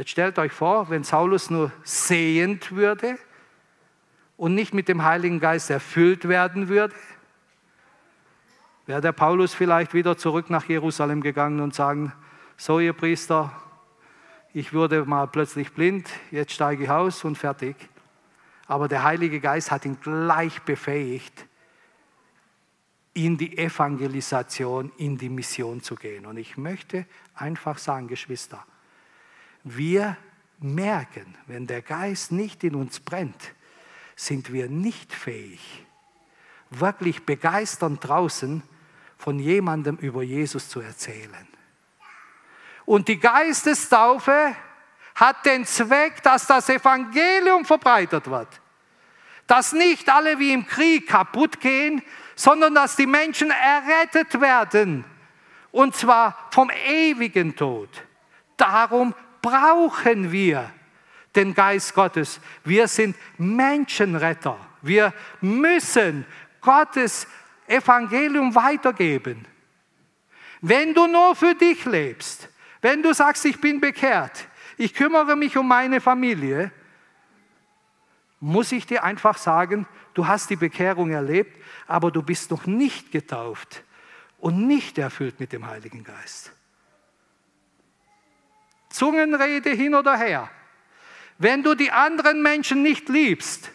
Jetzt 0.02 0.10
stellt 0.10 0.40
euch 0.40 0.52
vor, 0.52 0.90
wenn 0.90 1.04
Saulus 1.04 1.52
nur 1.52 1.72
sehend 1.84 2.72
würde 2.72 3.20
und 4.36 4.56
nicht 4.56 4.74
mit 4.74 4.88
dem 4.88 5.04
Heiligen 5.04 5.40
Geist 5.40 5.70
erfüllt 5.70 6.28
werden 6.28 6.70
würde, 6.70 6.96
wäre 8.88 9.00
der 9.00 9.12
Paulus 9.12 9.54
vielleicht 9.54 9.94
wieder 9.94 10.18
zurück 10.18 10.50
nach 10.50 10.68
Jerusalem 10.68 11.22
gegangen 11.22 11.60
und 11.60 11.76
sagen, 11.76 12.14
so 12.58 12.80
ihr 12.80 12.94
Priester, 12.94 13.56
ich 14.56 14.74
wurde 14.74 15.06
mal 15.06 15.28
plötzlich 15.28 15.72
blind, 15.72 16.10
jetzt 16.32 16.54
steige 16.54 16.86
ich 16.86 16.90
aus 16.90 17.24
und 17.24 17.38
fertig. 17.38 17.76
Aber 18.66 18.88
der 18.88 19.04
Heilige 19.04 19.40
Geist 19.40 19.70
hat 19.70 19.86
ihn 19.86 20.00
gleich 20.02 20.64
befähigt, 20.64 21.46
in 23.14 23.38
die 23.38 23.56
Evangelisation, 23.56 24.92
in 24.98 25.20
die 25.20 25.30
Mission 25.30 25.84
zu 25.84 25.94
gehen. 25.94 26.26
Und 26.26 26.38
ich 26.38 26.58
möchte 26.58 27.06
einfach 27.36 27.78
sagen, 27.78 28.08
Geschwister, 28.08 28.66
wir 29.64 30.18
merken, 30.60 31.36
wenn 31.48 31.68
der 31.68 31.82
Geist 31.82 32.32
nicht 32.32 32.64
in 32.64 32.76
uns 32.76 33.00
brennt, 33.00 33.54
sind 34.16 34.52
wir 34.54 34.70
nicht 34.70 35.14
fähig, 35.14 35.86
wirklich 36.70 37.26
begeisternd 37.26 38.08
draußen 38.08 38.64
von 39.18 39.40
jemandem 39.40 39.98
über 39.98 40.24
Jesus 40.24 40.70
zu 40.70 40.80
erzählen. 40.80 41.48
Und 42.86 43.08
die 43.08 43.20
Geistestaufe 43.20 44.56
hat 45.16 45.46
den 45.46 45.66
Zweck, 45.66 46.24
dass 46.24 46.48
das 46.48 46.70
Evangelium 46.70 47.66
verbreitet 47.66 48.30
wird. 48.30 48.48
Dass 49.48 49.74
nicht 49.74 50.10
alle 50.10 50.40
wie 50.40 50.54
im 50.54 50.66
Krieg 50.66 51.08
kaputt 51.08 51.60
gehen, 51.60 52.02
sondern 52.36 52.74
dass 52.76 52.96
die 52.96 53.06
Menschen 53.06 53.52
errettet 53.52 54.40
werden. 54.40 55.06
Und 55.72 55.96
zwar 55.96 56.50
vom 56.52 56.70
ewigen 56.88 57.56
Tod. 57.56 57.90
Darum 58.58 59.14
brauchen 59.42 60.32
wir 60.32 60.72
den 61.36 61.54
Geist 61.54 61.94
Gottes. 61.94 62.40
Wir 62.64 62.88
sind 62.88 63.16
Menschenretter. 63.38 64.58
Wir 64.82 65.14
müssen 65.40 66.26
Gottes 66.60 67.28
Evangelium 67.68 68.54
weitergeben. 68.54 69.46
Wenn 70.62 70.94
du 70.94 71.08
nur 71.08 71.36
für 71.36 71.56
dich 71.56 71.86
lebst, 71.86 72.50
wenn 72.82 73.02
du 73.02 73.14
sagst, 73.14 73.46
ich 73.46 73.60
bin 73.60 73.80
bekehrt, 73.80 74.48
ich 74.78 74.94
kümmere 74.94 75.36
mich 75.36 75.58
um 75.58 75.68
meine 75.68 76.02
Familie, 76.02 76.72
muss 78.40 78.72
ich 78.72 78.86
dir 78.86 79.04
einfach 79.04 79.38
sagen, 79.38 79.88
du 80.14 80.28
hast 80.28 80.50
die 80.50 80.56
Bekehrung 80.56 81.12
erlebt, 81.12 81.56
aber 81.88 82.12
du 82.12 82.24
bist 82.24 82.52
noch 82.52 82.66
nicht 82.66 83.12
getauft 83.12 83.84
und 84.40 84.68
nicht 84.68 84.98
erfüllt 84.98 85.40
mit 85.40 85.54
dem 85.54 85.68
Heiligen 85.68 86.04
Geist. 86.04 86.52
Zungenrede 88.92 89.72
hin 89.72 89.96
oder 89.96 90.18
her. 90.18 90.50
Wenn 91.38 91.64
du 91.64 91.76
die 91.76 91.92
anderen 91.92 92.42
Menschen 92.44 92.84
nicht 92.84 93.10
liebst 93.10 93.72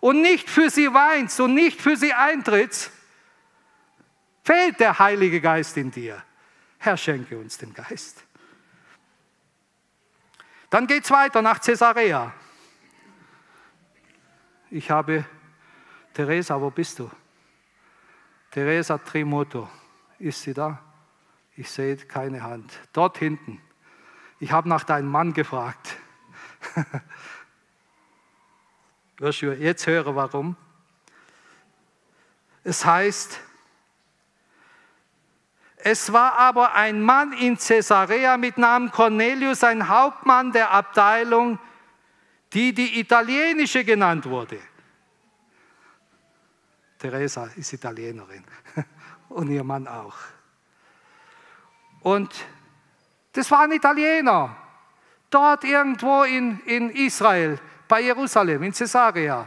und 0.00 0.20
nicht 0.20 0.50
für 0.50 0.70
sie 0.70 0.92
weinst 0.92 1.38
und 1.40 1.54
nicht 1.54 1.80
für 1.80 1.96
sie 1.96 2.12
eintrittst, 2.12 2.90
fehlt 4.42 4.80
der 4.80 4.98
Heilige 4.98 5.40
Geist 5.40 5.76
in 5.76 5.90
dir. 5.90 6.22
Herr, 6.78 6.96
schenke 6.96 7.38
uns 7.38 7.58
den 7.58 7.72
Geist. 7.72 8.24
Dann 10.70 10.86
geht 10.86 11.04
es 11.04 11.10
weiter 11.10 11.42
nach 11.42 11.60
Caesarea. 11.60 12.32
Ich 14.70 14.90
habe, 14.90 15.24
Teresa, 16.12 16.60
wo 16.60 16.70
bist 16.70 16.98
du? 16.98 17.10
Teresa 18.50 18.98
Trimoto, 18.98 19.68
ist 20.18 20.42
sie 20.42 20.54
da? 20.54 20.82
Ich 21.56 21.70
sehe 21.70 21.96
keine 21.96 22.42
Hand. 22.42 22.72
Dort 22.92 23.18
hinten. 23.18 23.60
Ich 24.38 24.52
habe 24.52 24.68
nach 24.68 24.84
deinem 24.84 25.10
Mann 25.10 25.32
gefragt. 25.32 25.96
Jetzt 29.20 29.86
hören, 29.86 30.14
warum? 30.14 30.56
Es 32.64 32.84
heißt, 32.84 33.40
es 35.76 36.12
war 36.12 36.34
aber 36.34 36.74
ein 36.74 37.00
Mann 37.00 37.32
in 37.32 37.56
Caesarea 37.56 38.36
mit 38.36 38.58
Namen 38.58 38.90
Cornelius, 38.90 39.62
ein 39.62 39.88
Hauptmann 39.88 40.52
der 40.52 40.72
Abteilung, 40.72 41.58
die 42.52 42.74
die 42.74 42.98
italienische 42.98 43.84
genannt 43.84 44.26
wurde. 44.26 44.58
Teresa 46.98 47.46
ist 47.56 47.72
Italienerin 47.72 48.44
und 49.28 49.48
ihr 49.48 49.62
Mann 49.62 49.86
auch. 49.86 50.16
Und 52.00 52.34
das 53.36 53.50
war 53.50 53.60
ein 53.60 53.72
Italiener, 53.72 54.56
dort 55.30 55.64
irgendwo 55.64 56.22
in, 56.22 56.58
in 56.60 56.90
Israel, 56.90 57.58
bei 57.86 58.00
Jerusalem, 58.00 58.62
in 58.62 58.72
Caesarea. 58.72 59.46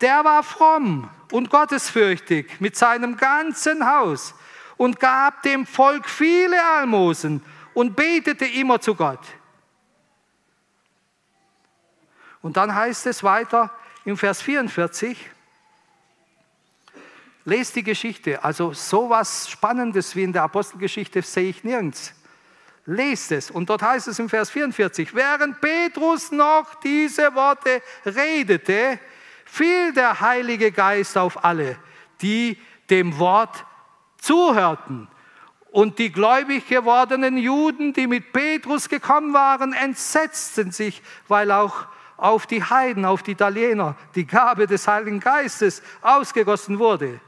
Der 0.00 0.24
war 0.24 0.42
fromm 0.42 1.08
und 1.30 1.48
gottesfürchtig 1.48 2.60
mit 2.60 2.76
seinem 2.76 3.16
ganzen 3.16 3.86
Haus 3.86 4.34
und 4.76 4.98
gab 4.98 5.42
dem 5.42 5.64
Volk 5.64 6.08
viele 6.08 6.60
Almosen 6.62 7.44
und 7.72 7.94
betete 7.94 8.46
immer 8.46 8.80
zu 8.80 8.94
Gott. 8.94 9.20
Und 12.42 12.56
dann 12.56 12.74
heißt 12.74 13.06
es 13.06 13.22
weiter 13.22 13.70
im 14.04 14.16
Vers 14.16 14.42
44, 14.42 15.30
lest 17.44 17.76
die 17.76 17.82
Geschichte, 17.82 18.42
also 18.42 18.72
sowas 18.72 19.48
Spannendes 19.48 20.16
wie 20.16 20.24
in 20.24 20.32
der 20.32 20.42
Apostelgeschichte 20.42 21.22
sehe 21.22 21.50
ich 21.50 21.62
nirgends. 21.64 22.14
Lest 22.86 23.32
es. 23.32 23.50
Und 23.50 23.70
dort 23.70 23.82
heißt 23.82 24.08
es 24.08 24.18
im 24.18 24.28
Vers 24.28 24.50
44, 24.50 25.14
während 25.14 25.60
Petrus 25.60 26.30
noch 26.30 26.74
diese 26.76 27.34
Worte 27.34 27.82
redete, 28.04 28.98
fiel 29.44 29.92
der 29.92 30.20
Heilige 30.20 30.70
Geist 30.70 31.16
auf 31.16 31.44
alle, 31.44 31.78
die 32.20 32.58
dem 32.90 33.18
Wort 33.18 33.64
zuhörten. 34.18 35.08
Und 35.70 35.98
die 35.98 36.12
gläubig 36.12 36.68
gewordenen 36.68 37.36
Juden, 37.36 37.92
die 37.92 38.06
mit 38.06 38.32
Petrus 38.32 38.88
gekommen 38.88 39.32
waren, 39.32 39.72
entsetzten 39.72 40.70
sich, 40.70 41.02
weil 41.26 41.50
auch 41.50 41.86
auf 42.16 42.46
die 42.46 42.62
Heiden, 42.62 43.04
auf 43.04 43.22
die 43.22 43.32
Italiener, 43.32 43.96
die 44.14 44.26
Gabe 44.26 44.66
des 44.66 44.86
Heiligen 44.86 45.20
Geistes 45.20 45.82
ausgegossen 46.00 46.78
wurde. 46.78 47.20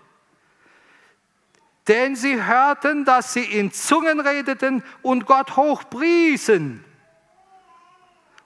Denn 1.89 2.17
sie 2.17 2.43
hörten, 2.43 3.05
dass 3.05 3.33
sie 3.33 3.45
in 3.45 3.73
Zungen 3.73 4.21
redeten 4.21 4.83
und 5.03 5.27
Gott 5.27 5.57
hochpriesen. 5.57 6.85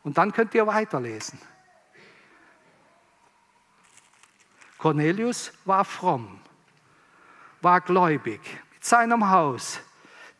Und 0.03 0.19
dann 0.19 0.33
könnt 0.33 0.55
ihr 0.55 0.67
weiterlesen. 0.67 1.39
Cornelius 4.79 5.53
war 5.65 5.85
fromm 5.85 6.41
war 7.63 7.81
gläubig 7.81 8.41
mit 8.73 8.85
seinem 8.85 9.31
Haus. 9.31 9.81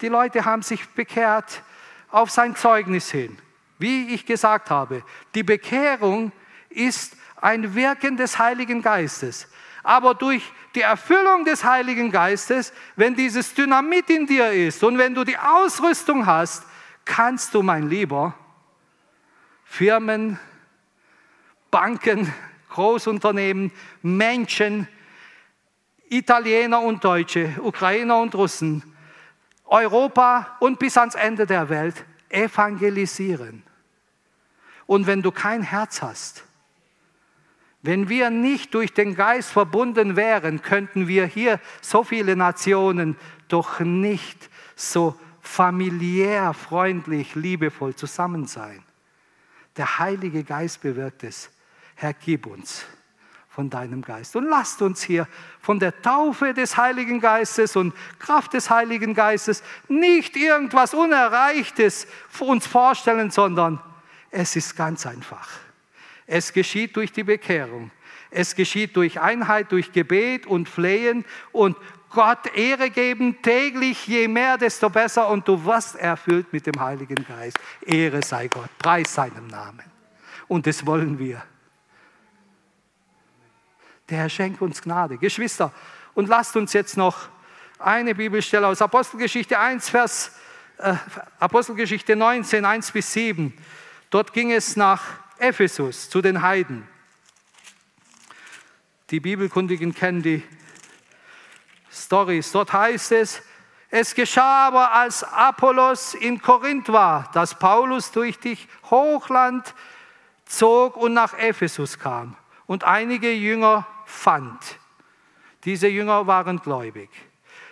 Die 0.01 0.09
Leute 0.09 0.45
haben 0.45 0.63
sich 0.63 0.89
bekehrt 0.91 1.63
auf 2.11 2.31
sein 2.31 2.57
Zeugnis 2.57 3.11
hin. 3.11 3.39
Wie 3.79 4.15
ich 4.15 4.27
gesagt 4.27 4.71
habe, 4.71 5.03
die 5.35 5.43
Bekehrung 5.43 6.33
ist 6.69 7.17
ein 7.41 7.75
Wirken 7.75 8.17
des 8.17 8.39
Heiligen 8.39 8.83
Geistes. 8.83 9.49
Aber 9.83 10.15
durch 10.15 10.53
die 10.75 10.83
Erfüllung 10.83 11.45
des 11.45 11.65
Heiligen 11.65 12.11
Geistes, 12.11 12.73
wenn 12.97 13.15
dieses 13.15 13.55
Dynamit 13.55 14.11
in 14.11 14.27
dir 14.27 14.53
ist 14.53 14.85
und 14.85 14.99
wenn 14.99 15.15
du 15.15 15.25
die 15.25 15.39
Ausrüstung 15.39 16.27
hast, 16.27 16.65
kannst 17.05 17.55
du, 17.55 17.63
mein 17.63 17.89
Lieber, 17.89 18.35
Firmen, 19.65 20.39
Banken, 21.71 22.33
Großunternehmen, 22.71 23.73
Menschen, 24.03 24.87
Italiener 26.09 26.81
und 26.81 27.05
Deutsche, 27.05 27.57
Ukrainer 27.63 28.19
und 28.19 28.35
Russen, 28.35 28.83
Europa 29.65 30.57
und 30.61 30.79
bis 30.79 30.99
ans 30.99 31.15
Ende 31.15 31.47
der 31.47 31.69
Welt 31.69 32.05
evangelisieren. 32.29 33.63
Und 34.87 35.07
wenn 35.07 35.23
du 35.23 35.31
kein 35.31 35.63
Herz 35.63 36.03
hast, 36.03 36.45
wenn 37.83 38.09
wir 38.09 38.31
nicht 38.31 38.75
durch 38.75 38.93
den 38.93 39.15
Geist 39.15 39.51
verbunden 39.51 40.17
wären, 40.17 40.61
könnten 40.63 41.09
wir 41.09 41.27
hier 41.27 41.61
so 41.81 42.05
viele 42.05 42.37
Nationen 42.37 43.17
doch 43.49 43.81
nicht 43.81 44.51
so 44.77 45.19
familiär, 45.41 46.53
freundlich, 46.53 47.35
liebevoll 47.35 47.95
zusammen 47.95 48.47
sein. 48.47 48.83
Der 49.77 49.99
Heilige 49.99 50.45
Geist 50.45 50.83
bewirkt 50.83 51.25
es. 51.25 51.51
Herr, 51.95 52.13
gib 52.13 52.47
uns 52.47 52.85
von 53.49 53.71
deinem 53.71 54.03
Geist. 54.03 54.37
Und 54.37 54.45
lasst 54.45 54.81
uns 54.83 55.03
hier 55.03 55.27
von 55.61 55.79
der 55.79 56.03
Taufe 56.03 56.55
des 56.55 56.77
Heiligen 56.77 57.21
Geistes 57.21 57.77
und 57.77 57.95
Kraft 58.19 58.53
des 58.53 58.71
Heiligen 58.71 59.15
Geistes 59.15 59.63
nicht 59.89 60.37
irgendwas 60.37 60.95
Unerreichtes 60.95 62.07
uns 62.39 62.67
vorstellen, 62.67 63.31
sondern 63.31 63.81
es 64.31 64.55
ist 64.55 64.77
ganz 64.77 65.07
einfach. 65.07 65.49
Es 66.33 66.53
geschieht 66.53 66.95
durch 66.95 67.11
die 67.11 67.25
Bekehrung. 67.25 67.91
Es 68.31 68.55
geschieht 68.55 68.95
durch 68.95 69.21
Einheit, 69.21 69.73
durch 69.73 69.91
Gebet 69.91 70.47
und 70.47 70.69
Flehen 70.69 71.25
und 71.51 71.77
Gott 72.09 72.47
Ehre 72.55 72.91
geben 72.91 73.43
täglich, 73.43 74.07
je 74.07 74.29
mehr, 74.29 74.57
desto 74.57 74.89
besser 74.91 75.29
und 75.29 75.49
du 75.49 75.65
wirst 75.65 75.97
erfüllt 75.97 76.53
mit 76.53 76.67
dem 76.67 76.81
Heiligen 76.81 77.27
Geist. 77.27 77.59
Ehre 77.85 78.23
sei 78.23 78.47
Gott, 78.47 78.71
preis 78.79 79.13
seinem 79.13 79.49
Namen. 79.49 79.83
Und 80.47 80.69
das 80.69 80.87
wollen 80.87 81.19
wir. 81.19 81.43
Der 84.09 84.19
Herr 84.19 84.29
schenkt 84.29 84.63
uns 84.63 84.81
Gnade. 84.81 85.19
Geschwister, 85.19 85.73
und 86.15 86.29
lasst 86.29 86.55
uns 86.55 86.73
jetzt 86.75 86.97
noch 86.97 87.29
eine 87.77 88.15
Bibelstelle 88.15 88.69
aus 88.69 88.81
Apostelgeschichte 88.81 89.59
1, 89.59 89.91
Vers, 89.91 90.37
äh, 90.79 90.95
Apostelgeschichte 91.41 92.15
19, 92.15 92.65
1 92.65 92.93
bis 92.93 93.13
7. 93.13 93.53
Dort 94.11 94.33
ging 94.33 94.53
es 94.53 94.77
nach 94.77 95.03
Ephesus 95.41 96.09
zu 96.09 96.21
den 96.21 96.43
Heiden. 96.43 96.87
Die 99.11 99.21
Bibelkundigen 99.21 99.95
kennen 99.95 100.23
die 100.23 100.43
Stories. 101.91 102.53
Dort 102.53 102.73
heißt 102.73 103.13
es, 103.13 103.43
es 103.91 104.15
geschah 104.15 104.69
aber, 104.69 104.93
als 104.93 105.25
Apollos 105.25 106.15
in 106.15 106.41
Korinth 106.41 106.91
war, 106.91 107.29
dass 107.33 107.59
Paulus 107.59 108.13
durch 108.13 108.39
die 108.39 108.57
Hochland 108.89 109.75
zog 110.45 110.97
und 110.97 111.13
nach 111.13 111.35
Ephesus 111.35 111.99
kam. 111.99 112.37
Und 112.67 112.85
einige 112.85 113.33
Jünger 113.33 113.87
fand. 114.07 114.79
Diese 115.65 115.89
Jünger 115.89 116.29
waren 116.29 116.61
gläubig. 116.61 117.11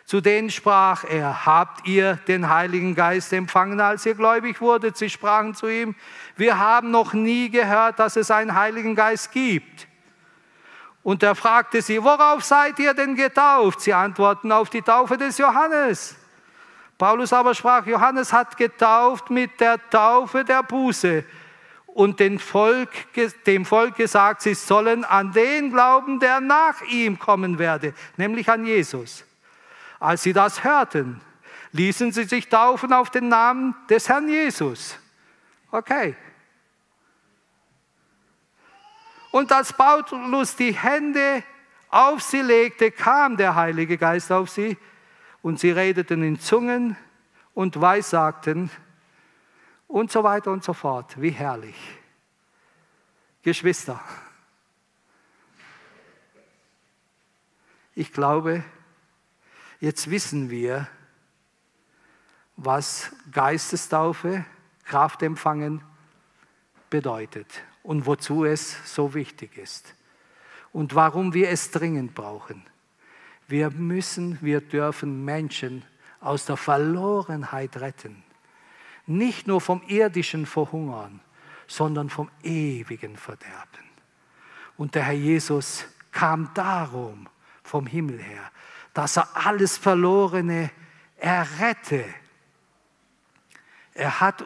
Zu 0.09 0.23
denen 0.23 0.49
sprach 0.49 1.05
er, 1.05 1.45
habt 1.45 1.87
ihr 1.87 2.15
den 2.29 2.49
Heiligen 2.49 2.95
Geist 2.95 3.31
empfangen, 3.35 3.79
als 3.79 4.07
ihr 4.07 4.15
gläubig 4.15 4.59
wurdet? 4.63 4.97
Sie 4.97 5.11
sprachen 5.11 5.55
zu 5.55 5.67
ihm, 5.67 5.95
wir 6.35 6.59
haben 6.59 6.91
noch 6.91 7.13
nie 7.13 7.51
gehört, 7.51 7.99
dass 7.99 8.17
es 8.17 8.31
einen 8.31 8.55
Heiligen 8.55 8.95
Geist 8.95 9.33
gibt. 9.33 9.87
Und 11.03 11.23
er 11.23 11.35
fragte 11.35 11.83
sie, 11.83 12.03
worauf 12.03 12.43
seid 12.43 12.79
ihr 12.79 12.95
denn 12.95 13.17
getauft? 13.17 13.83
Sie 13.83 13.93
antworten 13.93 14.51
auf 14.51 14.71
die 14.71 14.81
Taufe 14.81 15.19
des 15.19 15.37
Johannes. 15.37 16.17
Paulus 16.97 17.31
aber 17.35 17.55
sprach, 17.55 17.85
Johannes 17.85 18.33
hat 18.33 18.57
getauft 18.57 19.29
mit 19.29 19.61
der 19.61 19.77
Taufe 19.91 20.43
der 20.43 20.63
Buße 20.63 21.23
und 21.85 22.19
dem 22.19 22.39
Volk, 22.39 22.89
dem 23.45 23.67
Volk 23.67 23.97
gesagt, 23.97 24.41
sie 24.41 24.55
sollen 24.55 25.05
an 25.05 25.33
den 25.33 25.71
glauben, 25.71 26.19
der 26.19 26.41
nach 26.41 26.81
ihm 26.81 27.19
kommen 27.19 27.59
werde, 27.59 27.93
nämlich 28.17 28.49
an 28.49 28.65
Jesus. 28.65 29.28
Als 30.01 30.23
sie 30.23 30.33
das 30.33 30.65
hörten, 30.65 31.21
ließen 31.73 32.13
sie 32.13 32.25
sich 32.25 32.49
taufen 32.49 32.93
auf 32.93 33.11
den 33.11 33.29
Namen 33.29 33.75
des 33.89 34.09
Herrn 34.09 34.29
Jesus. 34.29 34.99
Okay. 35.71 36.17
Und 39.31 39.53
als 39.53 39.73
Paulus 39.73 40.57
die 40.57 40.73
Hände 40.73 41.43
auf 41.91 42.23
sie 42.23 42.41
legte, 42.41 42.91
kam 42.91 43.37
der 43.37 43.55
Heilige 43.55 43.99
Geist 43.99 44.33
auf 44.33 44.51
sie 44.51 44.77
und 45.43 45.61
sie 45.61 45.71
redeten 45.71 46.23
in 46.23 46.41
Zungen 46.41 46.97
und 47.55 47.81
weissagten 47.81 48.71
und 49.87 50.11
so 50.11 50.23
weiter 50.23 50.51
und 50.51 50.65
so 50.65 50.73
fort. 50.73 51.21
Wie 51.21 51.31
herrlich. 51.31 51.77
Geschwister, 53.43 54.01
ich 57.95 58.13
glaube, 58.13 58.63
jetzt 59.81 60.11
wissen 60.11 60.51
wir, 60.51 60.89
was 62.57 63.13
Geistestaufe, 63.31 64.45
Kraft 64.85 65.23
empfangen 65.23 65.83
bedeutet 66.91 67.63
und 67.83 68.07
wozu 68.07 68.45
es 68.45 68.77
so 68.93 69.15
wichtig 69.15 69.57
ist 69.57 69.95
und 70.73 70.95
warum 70.95 71.35
wir 71.35 71.51
es 71.51 71.71
dringend 71.71 72.15
brauchen. 72.15 72.65
Wir 73.47 73.71
müssen, 73.71 74.39
wir 74.43 74.61
dürfen 74.61 75.25
Menschen 75.25 75.85
aus 76.21 76.47
der 76.47 76.57
Verlorenheit 76.57 77.77
retten. 77.79 78.23
Nicht 79.07 79.47
nur 79.47 79.61
vom 79.61 79.83
irdischen 79.87 80.45
Verhungern, 80.45 81.21
sondern 81.67 82.11
vom 82.11 82.31
ewigen 82.43 83.17
Verderben. 83.17 83.89
Und 84.77 84.95
der 84.95 85.05
Herr 85.05 85.15
Jesus 85.15 85.87
kam 86.13 86.51
darum 86.55 87.29
vom 87.63 87.87
Himmel 87.87 88.19
her, 88.19 88.51
dass 88.99 89.17
er 89.17 89.29
alles 89.47 89.79
Verlorene 89.79 90.73
errette. 91.19 92.05
Er 93.95 94.19
hat 94.19 94.45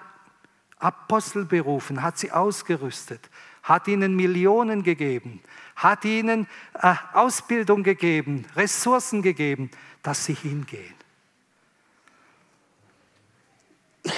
Apostel 0.76 1.46
berufen, 1.46 2.02
hat 2.02 2.18
sie 2.18 2.30
ausgerüstet, 2.30 3.30
hat 3.62 3.88
ihnen 3.88 4.14
Millionen 4.14 4.82
gegeben, 4.82 5.42
hat 5.74 6.04
ihnen 6.04 6.46
äh, 6.74 6.94
Ausbildung 7.14 7.82
gegeben, 7.82 8.44
Ressourcen 8.54 9.22
gegeben, 9.22 9.70
dass 10.02 10.26
sie 10.26 10.34
hingehen. 10.34 10.96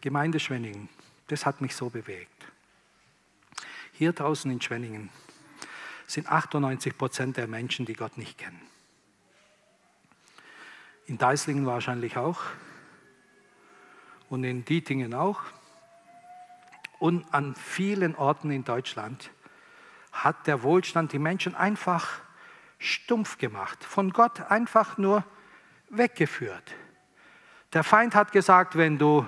Gemeinde 0.00 0.40
Schwenningen, 0.40 0.88
das 1.26 1.44
hat 1.44 1.60
mich 1.60 1.76
so 1.76 1.90
bewegt. 1.90 2.46
Hier 3.92 4.14
draußen 4.14 4.50
in 4.50 4.62
Schwenningen 4.62 5.10
sind 6.10 6.30
98 6.30 6.98
Prozent 6.98 7.36
der 7.36 7.46
Menschen, 7.46 7.86
die 7.86 7.94
Gott 7.94 8.18
nicht 8.18 8.36
kennen. 8.36 8.60
In 11.06 11.18
Deislingen 11.18 11.66
wahrscheinlich 11.66 12.16
auch 12.16 12.40
und 14.28 14.42
in 14.44 14.64
Dietingen 14.64 15.14
auch. 15.14 15.40
Und 16.98 17.32
an 17.32 17.54
vielen 17.54 18.14
Orten 18.16 18.50
in 18.50 18.64
Deutschland 18.64 19.30
hat 20.12 20.46
der 20.46 20.62
Wohlstand 20.62 21.12
die 21.12 21.18
Menschen 21.18 21.54
einfach 21.54 22.08
stumpf 22.78 23.38
gemacht, 23.38 23.84
von 23.84 24.12
Gott 24.12 24.50
einfach 24.50 24.98
nur 24.98 25.24
weggeführt. 25.90 26.74
Der 27.72 27.84
Feind 27.84 28.14
hat 28.16 28.32
gesagt, 28.32 28.76
wenn 28.76 28.98
du 28.98 29.26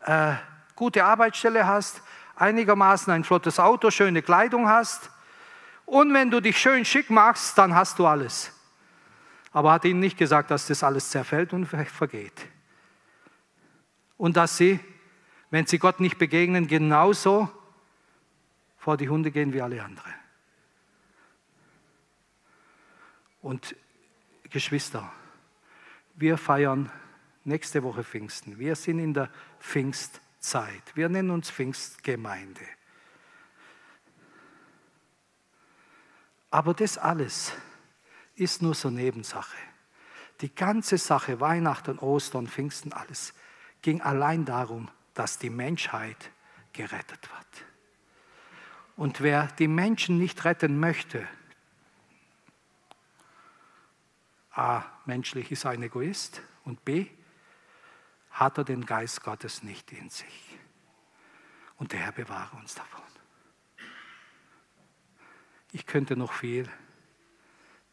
äh, 0.00 0.34
gute 0.74 1.04
Arbeitsstelle 1.04 1.66
hast, 1.66 2.02
einigermaßen 2.34 3.12
ein 3.12 3.24
flottes 3.24 3.60
Auto, 3.60 3.90
schöne 3.90 4.22
Kleidung 4.22 4.68
hast 4.68 5.12
und 5.86 6.12
wenn 6.14 6.30
du 6.30 6.40
dich 6.40 6.58
schön 6.58 6.84
schick 6.84 7.10
machst, 7.10 7.58
dann 7.58 7.74
hast 7.74 7.98
du 7.98 8.06
alles. 8.06 8.52
Aber 9.52 9.72
hat 9.72 9.84
ihnen 9.84 10.00
nicht 10.00 10.16
gesagt, 10.16 10.50
dass 10.50 10.66
das 10.66 10.82
alles 10.82 11.10
zerfällt 11.10 11.52
und 11.52 11.66
vergeht. 11.66 12.48
Und 14.16 14.36
dass 14.36 14.56
sie, 14.56 14.80
wenn 15.50 15.66
sie 15.66 15.78
Gott 15.78 16.00
nicht 16.00 16.18
begegnen, 16.18 16.66
genauso 16.66 17.50
vor 18.78 18.96
die 18.96 19.08
Hunde 19.08 19.30
gehen 19.30 19.52
wie 19.52 19.60
alle 19.60 19.82
anderen. 19.82 20.14
Und 23.42 23.76
Geschwister, 24.50 25.12
wir 26.14 26.38
feiern 26.38 26.90
nächste 27.44 27.82
Woche 27.82 28.04
Pfingsten. 28.04 28.58
Wir 28.58 28.76
sind 28.76 28.98
in 28.98 29.14
der 29.14 29.30
Pfingstzeit. 29.60 30.82
Wir 30.94 31.08
nennen 31.08 31.30
uns 31.30 31.50
Pfingstgemeinde. 31.50 32.62
Aber 36.52 36.74
das 36.74 36.98
alles 36.98 37.52
ist 38.34 38.60
nur 38.60 38.74
so 38.74 38.90
Nebensache. 38.90 39.56
Die 40.42 40.54
ganze 40.54 40.98
Sache, 40.98 41.40
Weihnachten, 41.40 41.98
Ostern, 41.98 42.46
Pfingsten, 42.46 42.92
alles, 42.92 43.32
ging 43.80 44.02
allein 44.02 44.44
darum, 44.44 44.90
dass 45.14 45.38
die 45.38 45.48
Menschheit 45.48 46.30
gerettet 46.74 47.30
wird. 47.30 47.64
Und 48.96 49.22
wer 49.22 49.46
die 49.58 49.66
Menschen 49.66 50.18
nicht 50.18 50.44
retten 50.44 50.78
möchte, 50.78 51.26
A, 54.50 54.84
menschlich 55.06 55.50
ist 55.50 55.64
ein 55.64 55.82
Egoist 55.82 56.42
und 56.64 56.84
B, 56.84 57.06
hat 58.30 58.58
er 58.58 58.64
den 58.64 58.84
Geist 58.84 59.22
Gottes 59.22 59.62
nicht 59.62 59.90
in 59.92 60.10
sich. 60.10 60.58
Und 61.78 61.92
der 61.92 62.00
Herr 62.00 62.12
bewahre 62.12 62.56
uns 62.56 62.74
davon. 62.74 63.11
Ich 65.72 65.86
könnte 65.86 66.16
noch 66.16 66.32
viel 66.32 66.68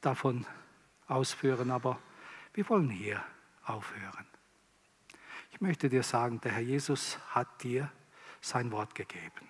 davon 0.01 0.45
ausführen, 1.07 1.71
aber 1.71 1.99
wir 2.53 2.67
wollen 2.69 2.89
hier 2.89 3.23
aufhören. 3.63 4.27
Ich 5.51 5.61
möchte 5.61 5.89
dir 5.89 6.03
sagen, 6.03 6.41
der 6.41 6.53
Herr 6.53 6.61
Jesus 6.61 7.17
hat 7.29 7.63
dir 7.63 7.91
sein 8.41 8.71
Wort 8.71 8.95
gegeben. 8.95 9.47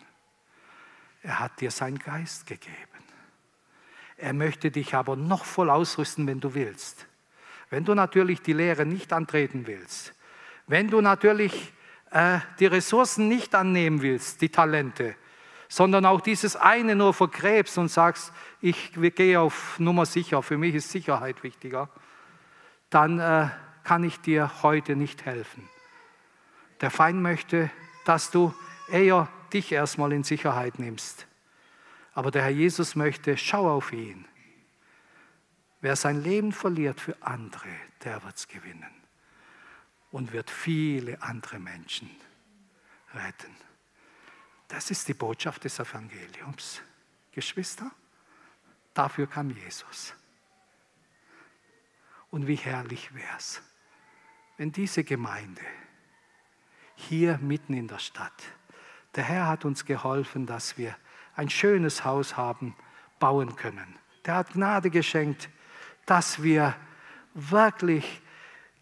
Er 1.21 1.39
hat 1.39 1.59
dir 1.59 1.71
seinen 1.71 1.99
Geist 1.99 2.45
gegeben. 2.45 2.75
Er 4.17 4.33
möchte 4.33 4.71
dich 4.71 4.95
aber 4.95 5.15
noch 5.15 5.45
voll 5.45 5.69
ausrüsten, 5.69 6.27
wenn 6.27 6.39
du 6.39 6.53
willst. 6.53 7.07
Wenn 7.69 7.85
du 7.85 7.93
natürlich 7.93 8.41
die 8.41 8.53
Lehre 8.53 8.85
nicht 8.85 9.13
antreten 9.13 9.67
willst, 9.67 10.13
wenn 10.67 10.87
du 10.87 11.01
natürlich 11.01 11.73
äh, 12.11 12.39
die 12.59 12.65
Ressourcen 12.65 13.27
nicht 13.27 13.55
annehmen 13.55 14.01
willst, 14.01 14.41
die 14.41 14.49
Talente, 14.49 15.15
sondern 15.69 16.05
auch 16.05 16.19
dieses 16.19 16.55
eine 16.55 16.95
nur 16.95 17.13
vergräbst 17.13 17.77
und 17.77 17.89
sagst, 17.89 18.33
ich 18.59 18.91
gehe 19.15 19.39
auf 19.39 19.79
Nummer 19.79 20.05
sicher, 20.05 20.41
für 20.41 20.57
mich 20.57 20.75
ist 20.75 20.89
Sicherheit 20.89 21.43
wichtiger, 21.43 21.89
dann 22.89 23.19
äh, 23.19 23.49
kann 23.83 24.03
ich 24.03 24.19
dir 24.19 24.63
heute 24.63 24.95
nicht 24.95 25.25
helfen. 25.25 25.69
Der 26.81 26.89
Feind 26.89 27.21
möchte, 27.21 27.69
dass 28.03 28.31
du 28.31 28.53
eher 28.91 29.29
dich 29.53 29.71
erstmal 29.71 30.11
in 30.11 30.23
Sicherheit 30.23 30.79
nimmst. 30.79 31.27
Aber 32.13 32.31
der 32.31 32.41
Herr 32.41 32.49
Jesus 32.49 32.95
möchte, 32.95 33.37
schau 33.37 33.69
auf 33.69 33.93
ihn. 33.93 34.25
Wer 35.81 35.95
sein 35.95 36.23
Leben 36.23 36.51
verliert 36.51 36.99
für 36.99 37.15
andere, 37.21 37.69
der 38.03 38.23
wird 38.23 38.35
es 38.35 38.47
gewinnen 38.47 38.89
und 40.11 40.33
wird 40.33 40.49
viele 40.49 41.21
andere 41.21 41.59
Menschen 41.59 42.09
retten. 43.13 43.68
Das 44.69 44.91
ist 44.91 45.07
die 45.07 45.13
Botschaft 45.13 45.65
des 45.65 45.79
Evangeliums. 45.79 46.81
Geschwister, 47.31 47.91
dafür 48.93 49.27
kam 49.27 49.49
Jesus. 49.49 50.13
Und 52.29 52.47
wie 52.47 52.55
herrlich 52.55 53.13
wäre 53.13 53.35
es, 53.37 53.61
wenn 54.57 54.71
diese 54.71 55.03
Gemeinde 55.03 55.61
hier 56.95 57.39
mitten 57.39 57.73
in 57.73 57.87
der 57.87 57.99
Stadt, 57.99 58.43
der 59.15 59.23
Herr 59.23 59.47
hat 59.47 59.65
uns 59.65 59.85
geholfen, 59.85 60.45
dass 60.45 60.77
wir 60.77 60.95
ein 61.35 61.49
schönes 61.49 62.05
Haus 62.05 62.37
haben 62.37 62.75
bauen 63.19 63.55
können. 63.55 63.97
Der 64.25 64.35
hat 64.35 64.53
Gnade 64.53 64.91
geschenkt, 64.91 65.49
dass 66.05 66.43
wir 66.43 66.75
wirklich 67.33 68.21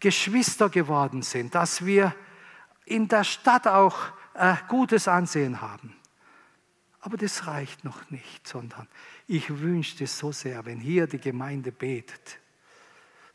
Geschwister 0.00 0.68
geworden 0.68 1.22
sind, 1.22 1.54
dass 1.54 1.86
wir 1.86 2.14
in 2.84 3.08
der 3.08 3.24
Stadt 3.24 3.66
auch 3.66 4.12
äh, 4.38 4.56
gutes 4.68 5.08
Ansehen 5.08 5.60
haben. 5.60 5.94
Aber 7.00 7.16
das 7.16 7.46
reicht 7.46 7.84
noch 7.84 8.10
nicht, 8.10 8.46
sondern 8.46 8.88
ich 9.26 9.60
wünschte 9.60 10.06
so 10.06 10.32
sehr, 10.32 10.64
wenn 10.66 10.78
hier 10.80 11.06
die 11.06 11.20
Gemeinde 11.20 11.72
betet, 11.72 12.38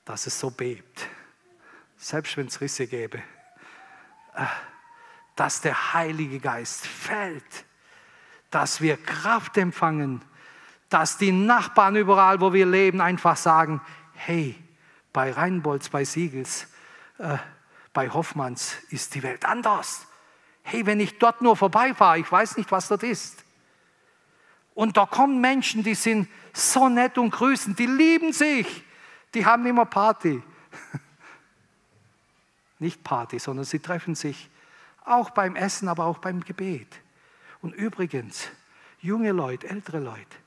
dass 0.06 0.28
es 0.28 0.40
so 0.40 0.50
bebt, 0.50 1.08
selbst 1.98 2.36
wenn 2.38 2.48
es 2.48 2.60
Risse 2.60 2.88
gäbe, 2.88 3.20
äh, 4.36 4.46
dass 5.36 5.62
der 5.62 5.94
Heilige 5.94 6.40
Geist 6.40 6.86
fällt, 6.86 7.66
dass 8.50 8.82
wir 8.82 8.98
Kraft 8.98 9.58
empfangen, 9.58 10.24
dass 10.90 11.18
die 11.18 11.32
Nachbarn 11.32 11.96
überall, 11.96 12.40
wo 12.40 12.54
wir 12.54 12.66
leben, 12.66 13.02
einfach 13.02 13.36
sagen, 13.36 13.82
hey, 14.14 14.56
bei 15.12 15.32
Reinbolds, 15.32 15.90
bei 15.90 16.06
Siegels, 16.06 16.68
äh, 17.18 17.38
bei 17.94 18.10
Hoffmanns 18.10 18.78
ist 18.90 19.16
die 19.16 19.24
Welt 19.24 19.46
anders. 19.46 20.08
Hey, 20.64 20.86
wenn 20.86 21.00
ich 21.00 21.20
dort 21.20 21.42
nur 21.42 21.56
vorbeifahre, 21.56 22.20
ich 22.20 22.32
weiß 22.32 22.58
nicht, 22.58 22.72
was 22.72 22.88
dort 22.88 23.04
ist. 23.04 23.44
Und 24.74 24.98
da 24.98 25.06
kommen 25.06 25.40
Menschen, 25.40 25.84
die 25.84 25.94
sind 25.94 26.28
so 26.52 26.90
nett 26.90 27.18
und 27.18 27.30
grüßen, 27.30 27.76
die 27.76 27.86
lieben 27.86 28.34
sich, 28.34 28.84
die 29.34 29.46
haben 29.46 29.66
immer 29.66 29.86
Party. 29.86 30.42
nicht 32.80 33.04
Party, 33.04 33.40
sondern 33.40 33.66
sie 33.66 33.80
treffen 33.80 34.16
sich 34.16 34.50
auch 35.06 35.30
beim 35.32 35.56
Essen, 35.56 35.88
aber 35.88 36.06
auch 36.06 36.18
beim 36.18 36.44
Gebet. 36.44 36.88
Und 37.62 37.74
übrigens, 37.74 38.50
junge 39.00 39.32
Leute, 39.32 39.70
ältere 39.70 40.00
Leute, 40.00 40.38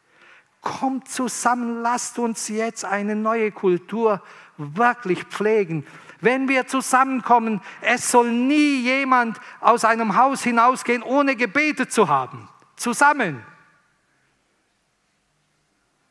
kommt 0.66 1.08
zusammen, 1.08 1.80
lasst 1.80 2.18
uns 2.18 2.48
jetzt 2.48 2.84
eine 2.84 3.14
neue 3.14 3.52
Kultur 3.52 4.20
wirklich 4.56 5.22
pflegen. 5.22 5.86
Wenn 6.20 6.48
wir 6.48 6.66
zusammenkommen, 6.66 7.60
es 7.82 8.10
soll 8.10 8.32
nie 8.32 8.80
jemand 8.82 9.38
aus 9.60 9.84
einem 9.84 10.16
Haus 10.16 10.42
hinausgehen, 10.42 11.04
ohne 11.04 11.36
gebetet 11.36 11.92
zu 11.92 12.08
haben. 12.08 12.48
Zusammen. 12.74 13.42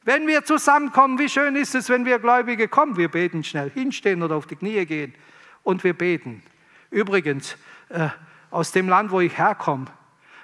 Wenn 0.03 0.26
wir 0.26 0.45
zusammenkommen, 0.45 1.20
wie 1.20 1.28
schön 1.28 1.58
ist 1.58 1.76
es, 1.76 1.89
wenn 1.89 2.06
wir 2.06 2.20
Gläubige 2.20 2.70
kommen, 2.70 2.95
wir 2.95 3.10
beten 3.10 3.43
schnell, 3.43 3.72
hinstehen 3.72 4.24
oder 4.24 4.36
auf 4.36 4.47
die 4.47 4.56
Knie 4.56 4.86
gehen 4.86 5.14
und 5.64 5.84
wir 5.84 5.93
beten. 5.93 6.43
Übrigens, 6.91 7.58
äh, 7.89 8.08
aus 8.51 8.72
dem 8.72 8.88
Land, 8.88 9.12
wo 9.12 9.20
ich 9.20 9.38
herkomme, 9.38 9.88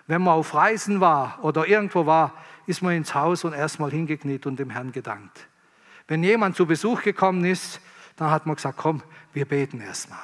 wenn 0.08 0.22
man 0.22 0.34
auf 0.34 0.54
Reisen 0.54 1.00
war 1.00 1.40
oder 1.44 1.66
irgendwo 1.66 2.06
war, 2.06 2.34
ist 2.68 2.82
man 2.82 2.94
ins 2.94 3.14
Haus 3.14 3.44
und 3.44 3.54
erstmal 3.54 3.92
hingekniet 3.92 4.46
und 4.46 4.58
dem 4.58 4.70
Herrn 4.70 4.92
gedankt. 4.92 5.48
Wenn 6.08 6.24
jemand 6.24 6.56
zu 6.56 6.66
Besuch 6.66 7.04
gekommen 7.04 7.46
ist, 7.46 7.80
dann 8.16 8.32
hat 8.32 8.46
man 8.46 8.56
gesagt, 8.56 8.78
komm, 8.78 9.02
wir 9.34 9.46
beten 9.46 9.82
erstmal. 9.82 10.20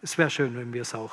Es 0.00 0.18
wäre 0.18 0.30
schön, 0.30 0.56
wenn 0.56 0.72
wir 0.72 0.82
es 0.82 0.94
auch 0.94 1.12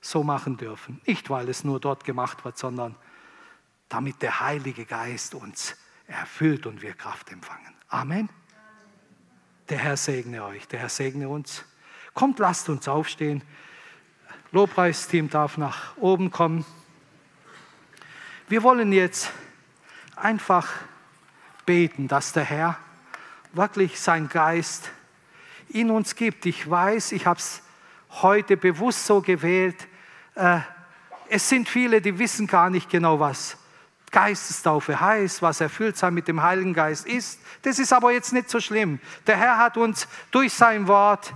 so 0.00 0.22
machen 0.22 0.56
dürfen. 0.56 1.00
Nicht, 1.06 1.30
weil 1.30 1.48
es 1.48 1.64
nur 1.64 1.80
dort 1.80 2.04
gemacht 2.04 2.44
wird, 2.44 2.58
sondern 2.58 2.96
damit 3.88 4.20
der 4.20 4.40
Heilige 4.40 4.84
Geist 4.84 5.34
uns 5.34 5.76
erfüllt 6.06 6.66
und 6.66 6.82
wir 6.82 6.92
Kraft 6.94 7.30
empfangen. 7.30 7.74
Amen. 7.88 8.28
Der 9.68 9.78
Herr 9.78 9.96
segne 9.96 10.44
euch, 10.44 10.68
der 10.68 10.80
Herr 10.80 10.88
segne 10.88 11.28
uns. 11.28 11.64
Kommt, 12.14 12.38
lasst 12.38 12.68
uns 12.68 12.88
aufstehen. 12.88 13.42
Lobpreisteam 14.50 15.30
darf 15.30 15.56
nach 15.56 15.96
oben 15.96 16.30
kommen. 16.30 16.66
Wir 18.52 18.62
wollen 18.62 18.92
jetzt 18.92 19.30
einfach 20.14 20.68
beten, 21.64 22.06
dass 22.06 22.34
der 22.34 22.44
Herr 22.44 22.76
wirklich 23.54 23.98
sein 23.98 24.28
Geist 24.28 24.90
in 25.70 25.90
uns 25.90 26.16
gibt. 26.16 26.44
Ich 26.44 26.68
weiß, 26.68 27.12
ich 27.12 27.24
habe 27.24 27.38
es 27.38 27.62
heute 28.10 28.58
bewusst 28.58 29.06
so 29.06 29.22
gewählt. 29.22 29.88
Äh, 30.34 30.58
es 31.30 31.48
sind 31.48 31.66
viele, 31.66 32.02
die 32.02 32.18
wissen 32.18 32.46
gar 32.46 32.68
nicht 32.68 32.90
genau, 32.90 33.18
was 33.18 33.56
Geistestaufe 34.10 35.00
heißt, 35.00 35.40
was 35.40 35.62
erfüllt 35.62 35.96
sein 35.96 36.12
mit 36.12 36.28
dem 36.28 36.42
Heiligen 36.42 36.74
Geist 36.74 37.06
ist. 37.06 37.40
Das 37.62 37.78
ist 37.78 37.94
aber 37.94 38.12
jetzt 38.12 38.34
nicht 38.34 38.50
so 38.50 38.60
schlimm. 38.60 39.00
Der 39.26 39.38
Herr 39.38 39.56
hat 39.56 39.78
uns 39.78 40.06
durch 40.30 40.52
sein 40.52 40.88
Wort 40.88 41.32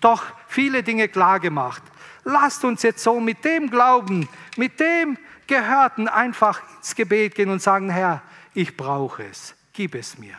doch 0.00 0.22
viele 0.46 0.84
Dinge 0.84 1.08
klar 1.08 1.40
gemacht. 1.40 1.82
Lasst 2.22 2.64
uns 2.64 2.84
jetzt 2.84 3.02
so 3.02 3.18
mit 3.18 3.44
dem 3.44 3.70
Glauben, 3.70 4.28
mit 4.56 4.78
dem 4.78 5.18
Gehörten 5.50 6.06
einfach 6.06 6.62
ins 6.76 6.94
Gebet 6.94 7.34
gehen 7.34 7.50
und 7.50 7.60
sagen, 7.60 7.90
Herr, 7.90 8.22
ich 8.54 8.76
brauche 8.76 9.24
es, 9.24 9.56
gib 9.72 9.96
es 9.96 10.16
mir. 10.16 10.36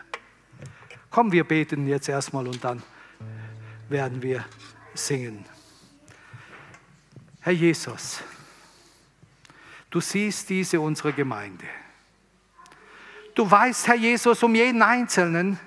Komm, 1.09 1.33
wir 1.33 1.43
beten 1.43 1.85
jetzt 1.85 2.07
erstmal 2.07 2.47
und 2.47 2.63
dann 2.63 2.81
werden 3.89 4.21
wir 4.21 4.45
singen. 4.93 5.43
Herr 7.41 7.51
Jesus, 7.51 8.23
du 9.89 9.99
siehst 9.99 10.49
diese 10.49 10.79
unsere 10.79 11.11
Gemeinde. 11.11 11.65
Du 13.35 13.51
weißt, 13.51 13.89
Herr 13.89 13.95
Jesus, 13.95 14.41
um 14.43 14.55
jeden 14.55 14.81
Einzelnen. 14.81 15.59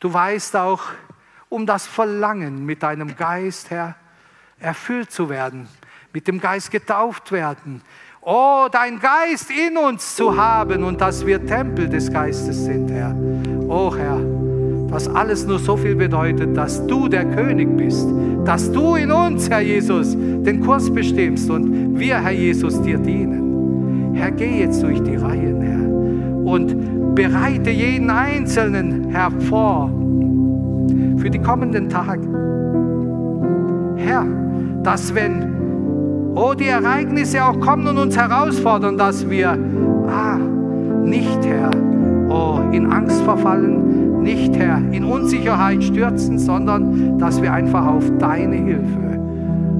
Du 0.00 0.12
weißt 0.12 0.54
auch 0.56 0.82
um 1.48 1.64
das 1.64 1.86
Verlangen, 1.86 2.66
mit 2.66 2.82
deinem 2.82 3.16
Geist, 3.16 3.70
Herr, 3.70 3.96
erfüllt 4.58 5.10
zu 5.10 5.30
werden, 5.30 5.66
mit 6.12 6.28
dem 6.28 6.40
Geist 6.40 6.70
getauft 6.70 7.32
werden. 7.32 7.80
Oh, 8.22 8.66
dein 8.70 8.98
Geist 8.98 9.50
in 9.50 9.78
uns 9.78 10.14
zu 10.14 10.36
haben 10.36 10.84
und 10.84 11.00
dass 11.00 11.24
wir 11.24 11.42
Tempel 11.46 11.88
des 11.88 12.12
Geistes 12.12 12.66
sind, 12.66 12.90
Herr. 12.90 13.16
Oh, 13.66 13.96
Herr, 13.96 14.20
was 14.90 15.08
alles 15.08 15.46
nur 15.46 15.58
so 15.58 15.74
viel 15.74 15.94
bedeutet, 15.94 16.54
dass 16.54 16.86
du 16.86 17.08
der 17.08 17.24
König 17.24 17.74
bist, 17.78 18.06
dass 18.44 18.70
du 18.70 18.96
in 18.96 19.10
uns, 19.10 19.48
Herr 19.48 19.62
Jesus, 19.62 20.12
den 20.12 20.60
Kurs 20.60 20.92
bestimmst 20.92 21.48
und 21.48 21.98
wir, 21.98 22.22
Herr 22.22 22.32
Jesus, 22.32 22.82
dir 22.82 22.98
dienen. 22.98 24.12
Herr, 24.12 24.32
geh 24.32 24.60
jetzt 24.60 24.82
durch 24.82 25.02
die 25.02 25.16
Reihen, 25.16 25.62
Herr, 25.62 26.44
und 26.44 27.14
bereite 27.14 27.70
jeden 27.70 28.10
Einzelnen 28.10 29.08
hervor 29.08 29.88
für 31.16 31.30
die 31.30 31.38
kommenden 31.38 31.88
Tage. 31.88 32.28
Herr, 33.96 34.26
dass 34.82 35.14
wenn, 35.14 35.59
oh, 36.40 36.54
die 36.54 36.66
Ereignisse 36.66 37.44
auch 37.44 37.58
kommen 37.60 37.86
und 37.86 37.98
uns 37.98 38.16
herausfordern, 38.16 38.96
dass 38.96 39.28
wir, 39.28 39.58
ah, 40.08 40.38
nicht, 41.04 41.44
Herr, 41.44 41.70
oh, 42.28 42.60
in 42.72 42.86
Angst 42.86 43.22
verfallen, 43.22 44.22
nicht, 44.22 44.56
Herr, 44.56 44.78
in 44.90 45.04
Unsicherheit 45.04 45.82
stürzen, 45.82 46.38
sondern 46.38 47.18
dass 47.18 47.42
wir 47.42 47.52
einfach 47.52 47.86
auf 47.86 48.04
deine 48.18 48.56
Hilfe, 48.56 49.20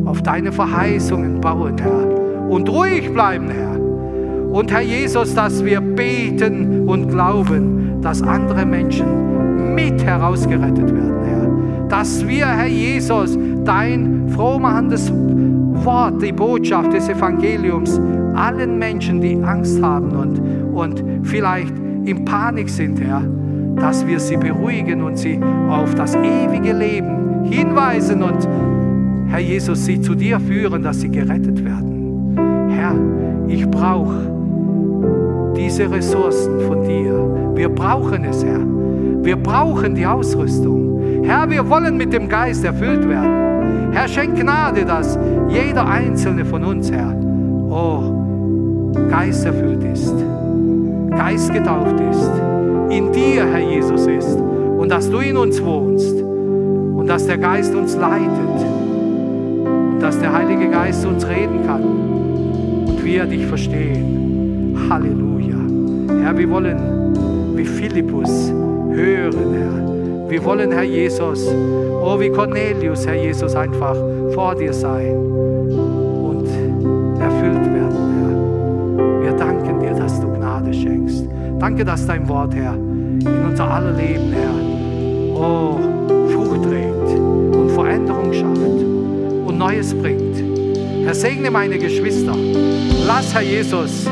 auf 0.05 0.23
deine 0.23 0.53
Verheißungen 0.53 1.41
bauen, 1.41 1.77
Herr. 1.79 2.51
Und 2.51 2.69
ruhig 2.69 3.13
bleiben, 3.13 3.49
Herr. 3.49 3.81
Und 4.53 4.73
Herr 4.73 4.81
Jesus, 4.81 5.35
dass 5.35 5.65
wir 5.65 5.81
beten 5.81 6.89
und 6.89 7.09
glauben, 7.09 8.01
dass 8.03 8.23
andere 8.23 8.67
Menschen 8.67 9.75
mit 9.75 10.05
herausgerettet 10.05 10.93
werden, 10.93 11.25
Herr. 11.25 11.89
Dass 11.89 12.27
wir, 12.27 12.47
Herr 12.47 12.67
Jesus, 12.67 13.39
dein 13.65 14.29
frohmachendes 14.35 15.13
Wort, 15.85 16.23
die 16.23 16.33
Botschaft 16.33 16.93
des 16.93 17.09
Evangeliums 17.09 18.01
allen 18.35 18.79
Menschen, 18.79 19.21
die 19.21 19.43
Angst 19.43 19.83
haben 19.83 20.11
und, 20.13 20.41
und 20.75 21.27
vielleicht 21.27 21.75
in 22.05 22.25
Panik 22.25 22.69
sind, 22.69 23.01
Herr, 23.01 23.23
dass 23.77 24.07
wir 24.07 24.21
sie 24.21 24.37
beruhigen 24.37 25.03
und 25.03 25.19
sie 25.19 25.39
auf 25.69 25.95
das 25.95 26.15
ewige 26.17 26.73
Leben 26.73 27.45
hinweisen 27.45 28.23
und, 28.23 28.49
Herr 29.29 29.41
Jesus, 29.41 29.85
sie 29.85 30.01
zu 30.01 30.15
dir 30.15 30.41
führen, 30.41 30.83
dass 30.83 31.01
sie 31.01 31.11
gerettet 31.11 31.65
werden. 31.65 32.69
Herr, 32.69 32.95
ich 33.47 33.69
brauche 33.69 34.33
diese 35.57 35.91
Ressourcen 35.91 36.61
von 36.67 36.83
dir. 36.83 37.53
Wir 37.55 37.69
brauchen 37.69 38.25
es, 38.25 38.45
Herr. 38.45 38.61
Wir 39.23 39.37
brauchen 39.37 39.95
die 39.95 40.07
Ausrüstung. 40.07 41.23
Herr, 41.25 41.49
wir 41.49 41.69
wollen 41.69 41.97
mit 41.97 42.13
dem 42.13 42.29
Geist 42.29 42.65
erfüllt 42.65 43.09
werden. 43.09 43.40
Herr, 43.93 44.09
schenk 44.09 44.39
Gnade, 44.39 44.85
dass 44.85 45.19
jeder 45.49 45.87
einzelne 45.87 46.45
von 46.45 46.65
uns, 46.65 46.91
Herr, 46.91 47.15
oh, 47.71 48.95
Geist 49.09 49.45
erfüllt 49.45 49.83
ist, 49.85 50.15
Geist 51.11 51.53
getauft 51.53 51.99
ist, 52.01 52.31
in 52.91 53.13
dir, 53.13 53.47
Herr 53.47 53.61
Jesus, 53.61 54.07
ist 54.07 54.39
und 54.79 54.91
dass 54.91 55.11
du 55.11 55.19
in 55.19 55.37
uns 55.37 55.63
wohnst 55.63 56.23
und 56.23 57.07
dass 57.07 57.27
der 57.27 57.39
Geist 57.39 57.75
uns 57.75 57.97
leitet 57.97 58.65
und 59.65 60.01
dass 60.01 60.19
der 60.19 60.33
Heilige 60.33 60.71
Geist 60.71 61.05
uns 61.05 61.27
reden 61.27 61.67
kann 61.67 61.83
und 61.83 63.05
wir 63.05 63.27
dich 63.27 63.45
verstehen. 63.47 64.79
Halleluja. 64.89 65.57
Herr, 66.23 66.39
wir 66.39 66.51
wollen 66.51 67.57
wie 67.57 67.65
Philippus 67.65 68.53
hören, 68.93 69.55
Herr. 69.55 69.90
Wir 70.31 70.45
wollen, 70.45 70.71
Herr 70.71 70.85
Jesus, 70.85 71.49
oh 71.49 72.21
wie 72.21 72.31
Cornelius, 72.31 73.05
Herr 73.05 73.17
Jesus, 73.17 73.53
einfach 73.57 73.97
vor 74.33 74.55
dir 74.55 74.73
sein 74.73 75.17
und 75.17 76.47
erfüllt 77.21 77.65
werden, 77.75 77.97
Herr. 78.15 79.23
Wir 79.25 79.33
danken 79.33 79.81
dir, 79.81 79.93
dass 79.93 80.21
du 80.21 80.29
Gnade 80.29 80.73
schenkst. 80.73 81.25
Danke, 81.59 81.85
dass 81.85 82.07
dein 82.07 82.29
Wort, 82.29 82.55
Herr, 82.55 82.75
in 82.75 83.45
unser 83.45 83.69
aller 83.69 83.91
Leben, 83.91 84.33
Herr, 84.33 85.35
oh, 85.35 85.81
Frucht 86.33 86.63
trägt 86.63 87.19
und 87.57 87.71
Veränderung 87.73 88.33
schafft 88.33 88.61
und 89.49 89.59
Neues 89.59 89.93
bringt. 89.93 90.45
Herr, 91.05 91.15
segne 91.15 91.51
meine 91.51 91.77
Geschwister. 91.77 92.37
Lass, 93.05 93.35
Herr 93.35 93.43
Jesus, 93.43 94.07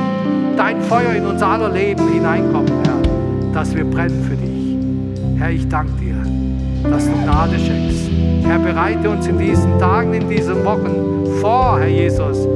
dein 0.57 0.83
Feuer 0.83 1.15
in 1.15 1.27
unser 1.27 1.47
aller 1.47 1.69
Leben 1.69 2.13
hineinkommen, 2.13 2.73
Herr, 2.83 3.53
dass 3.55 3.73
wir 3.73 3.85
brennen 3.85 4.25
für 4.29 4.35
dich. 4.35 5.39
Herr, 5.39 5.53
ich 5.53 5.69
danke 5.69 5.98
dass 6.91 7.07
du 7.07 7.13
Gnade 7.25 7.59
schenkst. 7.59 8.11
Herr, 8.43 8.59
bereite 8.59 9.11
uns 9.11 9.27
in 9.27 9.39
diesen 9.39 9.79
Tagen, 9.79 10.15
in 10.15 10.29
diesen 10.29 10.65
Wochen 10.65 11.27
vor, 11.41 11.79
Herr 11.81 11.89
Jesus, 11.89 12.47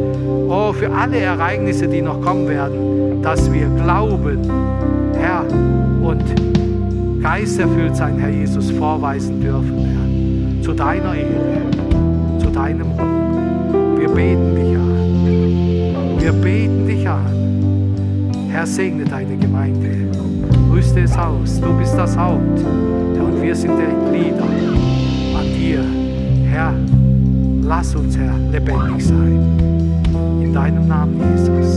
oh, 0.49 0.73
für 0.73 0.91
alle 0.91 1.19
Ereignisse, 1.19 1.87
die 1.87 2.01
noch 2.03 2.21
kommen 2.21 2.49
werden, 2.49 3.23
dass 3.23 3.53
wir 3.53 3.67
glauben, 3.83 4.39
Herr, 5.19 5.45
und 6.03 6.25
geisterfüllt 7.23 7.97
sein, 7.97 8.19
Herr 8.19 8.31
Jesus, 8.31 8.71
vorweisen 8.71 9.41
dürfen, 9.41 9.79
Herr, 9.79 10.63
zu 10.63 10.73
deiner 10.73 11.15
Ehre, 11.15 12.39
zu 12.39 12.51
deinem 12.51 12.91
Ruhm. 12.93 13.99
Wir 13.99 14.09
beten 14.09 14.55
dich 14.57 14.77
an. 14.77 16.21
Wir 16.21 16.33
beten 16.33 16.87
dich 16.87 17.09
an. 17.09 18.49
Herr, 18.51 18.67
segne 18.67 19.05
deine 19.05 19.37
Gemeinde 19.37 19.92
rüste 20.73 21.01
es 21.01 21.17
aus. 21.17 21.61
Du 21.61 21.73
bist 21.79 21.97
das 21.97 22.17
Haupt 22.17 22.59
und 22.59 23.43
wir 23.43 23.55
sind 23.55 23.77
der 23.79 23.89
Glieder 24.11 24.43
an 24.43 25.47
dir. 25.59 25.85
Herr, 26.51 26.75
lass 27.63 27.95
uns, 27.95 28.17
Herr, 28.17 28.37
lebendig 28.51 29.05
sein. 29.05 29.39
In 30.41 30.53
deinem 30.53 30.89
Namen, 30.89 31.21
Jesus. 31.37 31.73